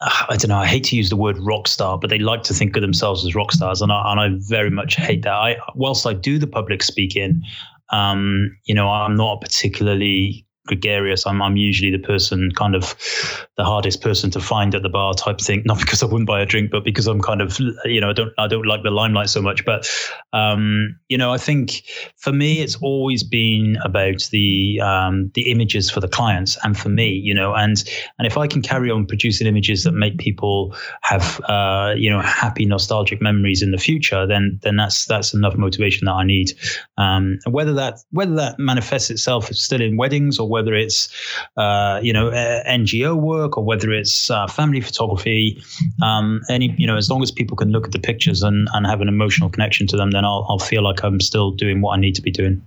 I 0.00 0.36
don't 0.36 0.48
know. 0.48 0.58
I 0.58 0.66
hate 0.66 0.84
to 0.84 0.96
use 0.96 1.08
the 1.08 1.16
word 1.16 1.38
rock 1.38 1.68
star, 1.68 1.98
but 1.98 2.10
they 2.10 2.18
like 2.18 2.42
to 2.44 2.54
think 2.54 2.74
of 2.74 2.82
themselves 2.82 3.24
as 3.24 3.36
rock 3.36 3.52
stars, 3.52 3.80
and 3.80 3.92
I, 3.92 4.10
and 4.10 4.20
I 4.20 4.28
very 4.48 4.70
much 4.70 4.96
hate 4.96 5.22
that. 5.22 5.32
I 5.32 5.56
whilst 5.76 6.04
I 6.04 6.14
do 6.14 6.36
the 6.36 6.48
public 6.48 6.82
speaking, 6.82 7.42
um, 7.90 8.56
you 8.64 8.74
know, 8.74 8.88
I'm 8.88 9.14
not 9.14 9.40
particularly 9.40 10.44
gregarious. 10.66 11.26
I'm, 11.26 11.40
I'm 11.42 11.56
usually 11.56 11.90
the 11.90 11.98
person, 11.98 12.50
kind 12.52 12.74
of 12.74 12.94
the 13.56 13.64
hardest 13.64 14.02
person 14.02 14.30
to 14.32 14.40
find 14.40 14.74
at 14.74 14.82
the 14.82 14.88
bar 14.88 15.14
type 15.14 15.40
thing. 15.40 15.62
Not 15.66 15.78
because 15.78 16.02
I 16.02 16.06
wouldn't 16.06 16.26
buy 16.26 16.40
a 16.40 16.46
drink, 16.46 16.70
but 16.70 16.84
because 16.84 17.06
I'm 17.06 17.20
kind 17.20 17.40
of, 17.40 17.58
you 17.84 18.00
know, 18.00 18.10
I 18.10 18.12
don't, 18.12 18.32
I 18.38 18.46
don't 18.46 18.66
like 18.66 18.82
the 18.82 18.90
limelight 18.90 19.30
so 19.30 19.40
much. 19.40 19.64
But, 19.64 19.90
um, 20.32 20.98
you 21.08 21.18
know, 21.18 21.32
I 21.32 21.38
think 21.38 21.84
for 22.16 22.32
me, 22.32 22.60
it's 22.60 22.76
always 22.76 23.22
been 23.22 23.78
about 23.84 24.28
the, 24.30 24.80
um, 24.80 25.30
the 25.34 25.50
images 25.50 25.90
for 25.90 26.00
the 26.00 26.08
clients 26.08 26.58
and 26.62 26.76
for 26.78 26.88
me, 26.88 27.08
you 27.08 27.34
know, 27.34 27.54
and, 27.54 27.82
and 28.18 28.26
if 28.26 28.36
I 28.36 28.46
can 28.46 28.62
carry 28.62 28.90
on 28.90 29.06
producing 29.06 29.46
images 29.46 29.84
that 29.84 29.92
make 29.92 30.18
people 30.18 30.76
have, 31.02 31.40
uh, 31.48 31.94
you 31.96 32.10
know, 32.10 32.20
happy, 32.20 32.66
nostalgic 32.66 33.22
memories 33.22 33.62
in 33.62 33.70
the 33.70 33.78
future, 33.78 34.26
then, 34.26 34.58
then 34.62 34.76
that's, 34.76 35.06
that's 35.06 35.32
enough 35.32 35.56
motivation 35.56 36.06
that 36.06 36.12
I 36.12 36.24
need. 36.24 36.52
Um, 36.98 37.38
and 37.44 37.54
whether 37.54 37.72
that, 37.74 37.98
whether 38.10 38.34
that 38.36 38.58
manifests 38.58 39.10
itself 39.10 39.46
still 39.48 39.80
in 39.80 39.96
weddings 39.96 40.38
or 40.38 40.48
whether 40.48 40.59
it's 40.74 41.08
uh, 41.56 42.00
you 42.02 42.12
know 42.12 42.28
uh, 42.28 42.64
NGO 42.64 43.16
work 43.16 43.56
or 43.56 43.64
whether 43.64 43.92
it's 43.92 44.30
uh, 44.30 44.46
family 44.46 44.80
photography. 44.80 45.62
Um, 46.02 46.40
any 46.48 46.74
you 46.78 46.86
know, 46.86 46.96
as 46.96 47.10
long 47.10 47.22
as 47.22 47.30
people 47.30 47.56
can 47.56 47.70
look 47.70 47.86
at 47.86 47.92
the 47.92 47.98
pictures 47.98 48.42
and, 48.42 48.68
and 48.72 48.86
have 48.86 49.00
an 49.00 49.08
emotional 49.08 49.48
connection 49.48 49.86
to 49.88 49.96
them, 49.96 50.10
then 50.10 50.24
I'll, 50.24 50.46
I'll 50.48 50.58
feel 50.58 50.82
like 50.82 51.02
I'm 51.04 51.20
still 51.20 51.50
doing 51.50 51.80
what 51.80 51.96
I 51.96 52.00
need 52.00 52.14
to 52.16 52.22
be 52.22 52.30
doing 52.30 52.62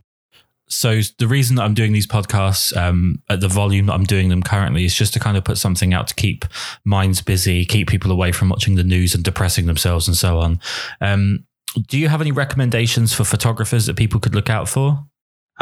so 0.73 1.01
the 1.19 1.27
reason 1.27 1.55
that 1.57 1.63
I'm 1.63 1.73
doing 1.73 1.93
these 1.93 2.07
podcasts 2.07 2.75
um, 2.75 3.21
at 3.29 3.41
the 3.41 3.47
volume 3.47 3.87
that 3.87 3.93
I'm 3.93 4.05
doing 4.05 4.29
them 4.29 4.41
currently 4.41 4.85
is 4.85 4.95
just 4.95 5.13
to 5.13 5.19
kind 5.19 5.37
of 5.37 5.43
put 5.43 5.57
something 5.57 5.93
out 5.93 6.07
to 6.07 6.15
keep 6.15 6.45
minds 6.83 7.21
busy, 7.21 7.65
keep 7.65 7.87
people 7.87 8.11
away 8.11 8.31
from 8.31 8.49
watching 8.49 8.75
the 8.75 8.83
news 8.83 9.13
and 9.13 9.23
depressing 9.23 9.67
themselves 9.67 10.07
and 10.07 10.17
so 10.17 10.39
on. 10.39 10.59
Um, 10.99 11.45
do 11.87 11.97
you 11.97 12.07
have 12.07 12.21
any 12.21 12.31
recommendations 12.31 13.13
for 13.13 13.23
photographers 13.23 13.85
that 13.85 13.95
people 13.95 14.19
could 14.19 14.35
look 14.35 14.49
out 14.49 14.67
for? 14.67 15.05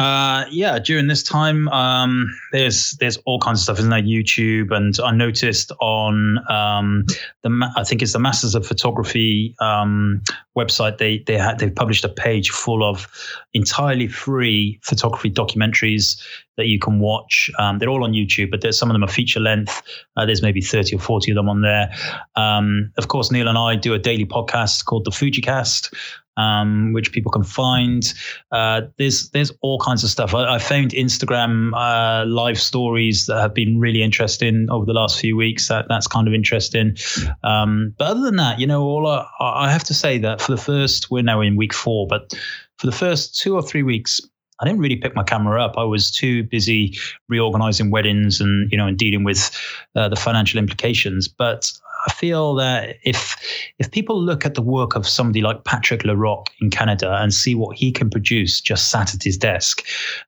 Uh, 0.02 0.46
yeah, 0.50 0.80
during 0.80 1.06
this 1.06 1.22
time, 1.22 1.68
um, 1.68 2.36
there's 2.50 2.90
there's 2.98 3.18
all 3.18 3.38
kinds 3.38 3.60
of 3.60 3.62
stuff, 3.62 3.78
isn't 3.78 3.90
there? 3.90 4.02
YouTube, 4.02 4.72
and 4.72 4.98
I 4.98 5.12
noticed 5.12 5.70
on 5.80 6.38
um, 6.50 7.04
the 7.42 7.72
I 7.76 7.84
think 7.84 8.02
it's 8.02 8.12
the 8.12 8.18
Masters 8.18 8.56
of 8.56 8.66
Photography 8.66 9.54
um, 9.60 10.20
website. 10.58 10.98
They 10.98 11.18
they 11.28 11.38
had 11.38 11.60
they've 11.60 11.72
published 11.72 12.04
a 12.04 12.08
page 12.08 12.50
full 12.50 12.82
of 12.82 13.06
entirely 13.54 14.08
free 14.08 14.80
photography 14.82 15.30
documentaries 15.30 16.20
that 16.56 16.66
you 16.66 16.80
can 16.80 16.98
watch. 16.98 17.48
Um, 17.60 17.78
they're 17.78 17.88
all 17.88 18.02
on 18.02 18.12
YouTube, 18.12 18.50
but 18.50 18.60
there's 18.60 18.76
some 18.76 18.90
of 18.90 18.94
them 18.94 19.04
are 19.04 19.08
feature 19.08 19.38
length. 19.38 19.82
Uh, 20.16 20.26
there's 20.26 20.42
maybe 20.42 20.60
30 20.60 20.96
or 20.96 20.98
40 20.98 21.30
of 21.30 21.36
them 21.36 21.48
on 21.48 21.62
there. 21.62 21.94
Um, 22.34 22.92
of 22.98 23.06
course, 23.06 23.30
Neil 23.30 23.46
and 23.46 23.56
I 23.56 23.76
do 23.76 23.94
a 23.94 24.00
daily 24.00 24.26
podcast 24.26 24.84
called 24.84 25.04
the 25.04 25.12
FujiCast, 25.12 25.94
um, 26.36 26.92
which 26.92 27.12
people 27.12 27.30
can 27.30 27.42
find. 27.42 28.12
Uh, 28.50 28.82
there's 28.98 29.30
there's 29.30 29.52
all 29.60 29.78
kinds 29.78 30.04
of 30.04 30.10
stuff. 30.10 30.34
I, 30.34 30.54
I 30.54 30.58
found 30.58 30.92
Instagram 30.92 31.72
uh, 31.74 32.26
live 32.26 32.60
stories 32.60 33.26
that 33.26 33.40
have 33.40 33.54
been 33.54 33.78
really 33.78 34.02
interesting 34.02 34.66
over 34.70 34.86
the 34.86 34.92
last 34.92 35.20
few 35.20 35.36
weeks. 35.36 35.68
That 35.68 35.86
that's 35.88 36.06
kind 36.06 36.26
of 36.28 36.34
interesting. 36.34 36.96
Um, 37.44 37.94
but 37.98 38.08
other 38.08 38.22
than 38.22 38.36
that, 38.36 38.58
you 38.58 38.66
know, 38.66 38.82
all 38.82 39.06
I, 39.06 39.26
I 39.40 39.70
have 39.70 39.84
to 39.84 39.94
say 39.94 40.18
that 40.18 40.40
for 40.40 40.52
the 40.52 40.60
first, 40.60 41.10
we're 41.10 41.22
now 41.22 41.40
in 41.40 41.56
week 41.56 41.74
four, 41.74 42.06
but 42.06 42.32
for 42.78 42.86
the 42.86 42.92
first 42.92 43.38
two 43.38 43.54
or 43.54 43.62
three 43.62 43.82
weeks, 43.82 44.20
I 44.60 44.64
didn't 44.64 44.80
really 44.80 44.96
pick 44.96 45.16
my 45.16 45.24
camera 45.24 45.62
up. 45.62 45.76
I 45.76 45.84
was 45.84 46.10
too 46.10 46.44
busy 46.44 46.96
reorganizing 47.28 47.90
weddings 47.90 48.40
and 48.40 48.70
you 48.70 48.78
know 48.78 48.86
and 48.86 48.96
dealing 48.96 49.24
with 49.24 49.50
uh, 49.96 50.08
the 50.08 50.16
financial 50.16 50.58
implications. 50.58 51.26
But 51.26 51.70
I 52.06 52.12
feel 52.12 52.54
that 52.56 52.96
if 53.04 53.36
if 53.78 53.90
people 53.90 54.20
look 54.20 54.44
at 54.44 54.54
the 54.54 54.62
work 54.62 54.96
of 54.96 55.06
somebody 55.06 55.40
like 55.40 55.64
Patrick 55.64 56.02
LaRoque 56.02 56.48
in 56.60 56.70
Canada 56.70 57.16
and 57.20 57.32
see 57.32 57.54
what 57.54 57.76
he 57.76 57.92
can 57.92 58.10
produce 58.10 58.60
just 58.60 58.90
sat 58.90 59.14
at 59.14 59.22
his 59.22 59.36
desk, 59.36 59.82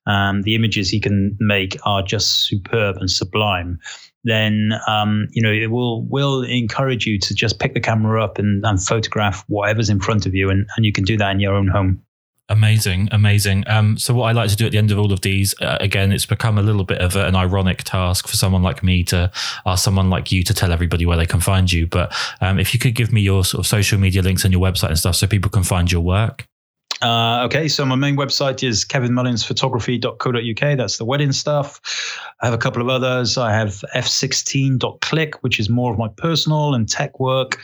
um, 0.06 0.42
the 0.42 0.54
images 0.54 0.88
he 0.88 1.00
can 1.00 1.36
make 1.40 1.76
are 1.84 2.02
just 2.02 2.46
superb 2.46 2.96
and 2.96 3.10
sublime. 3.10 3.78
Then 4.24 4.72
um, 4.88 5.28
you 5.32 5.42
know 5.42 5.52
it 5.52 5.70
will 5.70 6.04
will 6.06 6.42
encourage 6.42 7.06
you 7.06 7.18
to 7.18 7.34
just 7.34 7.58
pick 7.58 7.74
the 7.74 7.80
camera 7.80 8.22
up 8.22 8.38
and, 8.38 8.64
and 8.64 8.82
photograph 8.82 9.44
whatever's 9.48 9.90
in 9.90 10.00
front 10.00 10.26
of 10.26 10.34
you, 10.34 10.50
and, 10.50 10.66
and 10.76 10.86
you 10.86 10.92
can 10.92 11.04
do 11.04 11.16
that 11.16 11.32
in 11.32 11.40
your 11.40 11.54
own 11.54 11.68
home. 11.68 12.02
Amazing, 12.50 13.08
amazing. 13.10 13.64
Um, 13.66 13.96
so 13.96 14.12
what 14.12 14.24
I 14.24 14.32
like 14.32 14.50
to 14.50 14.56
do 14.56 14.66
at 14.66 14.72
the 14.72 14.76
end 14.76 14.90
of 14.90 14.98
all 14.98 15.14
of 15.14 15.22
these, 15.22 15.58
uh, 15.62 15.78
again, 15.80 16.12
it's 16.12 16.26
become 16.26 16.58
a 16.58 16.62
little 16.62 16.84
bit 16.84 16.98
of 16.98 17.16
a, 17.16 17.26
an 17.26 17.34
ironic 17.34 17.84
task 17.84 18.28
for 18.28 18.36
someone 18.36 18.62
like 18.62 18.82
me 18.82 19.02
to 19.04 19.32
ask 19.64 19.82
someone 19.82 20.10
like 20.10 20.30
you 20.30 20.42
to 20.42 20.52
tell 20.52 20.70
everybody 20.70 21.06
where 21.06 21.16
they 21.16 21.24
can 21.24 21.40
find 21.40 21.72
you. 21.72 21.86
But 21.86 22.14
um, 22.42 22.58
if 22.58 22.74
you 22.74 22.80
could 22.80 22.94
give 22.94 23.12
me 23.12 23.22
your 23.22 23.46
sort 23.46 23.60
of 23.60 23.66
social 23.66 23.98
media 23.98 24.20
links 24.20 24.44
and 24.44 24.52
your 24.52 24.60
website 24.60 24.88
and 24.88 24.98
stuff, 24.98 25.16
so 25.16 25.26
people 25.26 25.50
can 25.50 25.62
find 25.62 25.90
your 25.90 26.02
work. 26.02 26.46
Uh, 27.02 27.42
okay, 27.44 27.68
so 27.68 27.84
my 27.84 27.96
main 27.96 28.16
website 28.16 28.66
is 28.66 28.84
kevinmullinsphotography.co.uk. 28.84 30.78
That's 30.78 30.98
the 30.98 31.04
wedding 31.04 31.32
stuff. 31.32 31.80
I 32.40 32.46
have 32.46 32.54
a 32.54 32.58
couple 32.58 32.82
of 32.82 32.88
others. 32.88 33.36
I 33.36 33.52
have 33.52 33.84
f16.click, 33.94 35.42
which 35.42 35.58
is 35.58 35.68
more 35.68 35.92
of 35.92 35.98
my 35.98 36.06
personal 36.08 36.74
and 36.74 36.88
tech 36.88 37.18
work. 37.18 37.60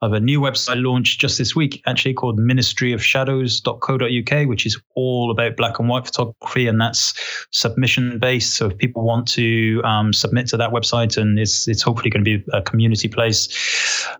I 0.00 0.06
have 0.06 0.14
a 0.14 0.20
new 0.20 0.40
website 0.40 0.82
launched 0.82 1.20
just 1.20 1.36
this 1.38 1.54
week, 1.54 1.82
actually 1.86 2.14
called 2.14 2.38
ministryofshadows.co.uk, 2.38 4.48
which 4.48 4.66
is 4.66 4.80
all 4.94 5.30
about 5.30 5.56
black 5.56 5.78
and 5.78 5.88
white 5.88 6.06
photography, 6.06 6.66
and 6.66 6.80
that's 6.80 7.14
submission 7.50 8.18
based. 8.18 8.56
So 8.56 8.68
if 8.68 8.78
people 8.78 9.04
want 9.04 9.28
to 9.28 9.80
um, 9.84 10.12
submit 10.12 10.48
to 10.48 10.56
that 10.56 10.70
website, 10.70 11.16
and 11.16 11.38
it's 11.38 11.68
it's 11.68 11.82
hopefully 11.82 12.10
going 12.10 12.24
to 12.24 12.38
be 12.38 12.44
a 12.52 12.62
community 12.62 13.08
place. 13.08 13.48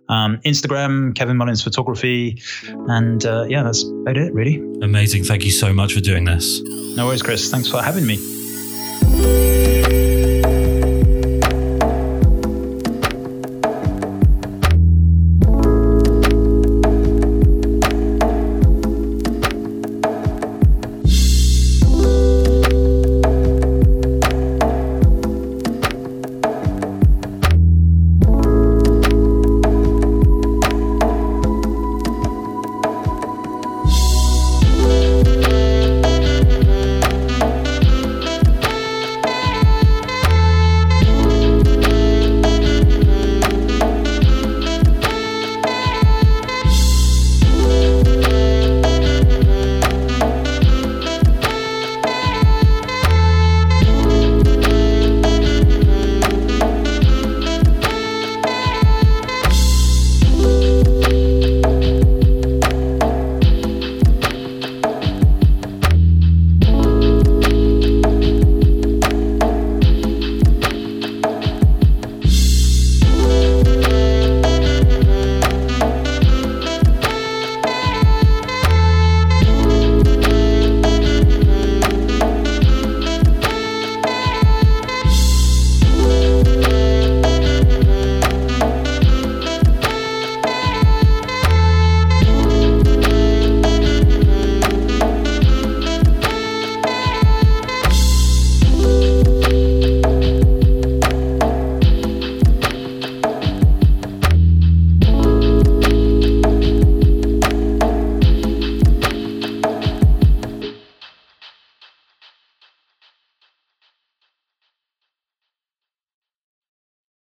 Um, 0.09 0.39
Instagram, 0.45 1.15
Kevin 1.15 1.37
Mullins 1.37 1.63
Photography, 1.63 2.41
and 2.87 3.25
uh, 3.25 3.45
yeah, 3.47 3.63
that's 3.63 3.83
about 3.83 4.17
it, 4.17 4.33
really. 4.43 4.81
Amazing. 4.81 5.23
Thank 5.23 5.45
you 5.45 5.51
so 5.51 5.73
much 5.73 5.93
for 5.93 6.01
doing 6.01 6.25
this. 6.25 6.61
No 6.61 7.07
worries, 7.07 7.21
Kris. 7.21 7.49
Thanks 7.49 7.67
for 7.67 7.81
having 7.81 8.05
me. 8.05 8.17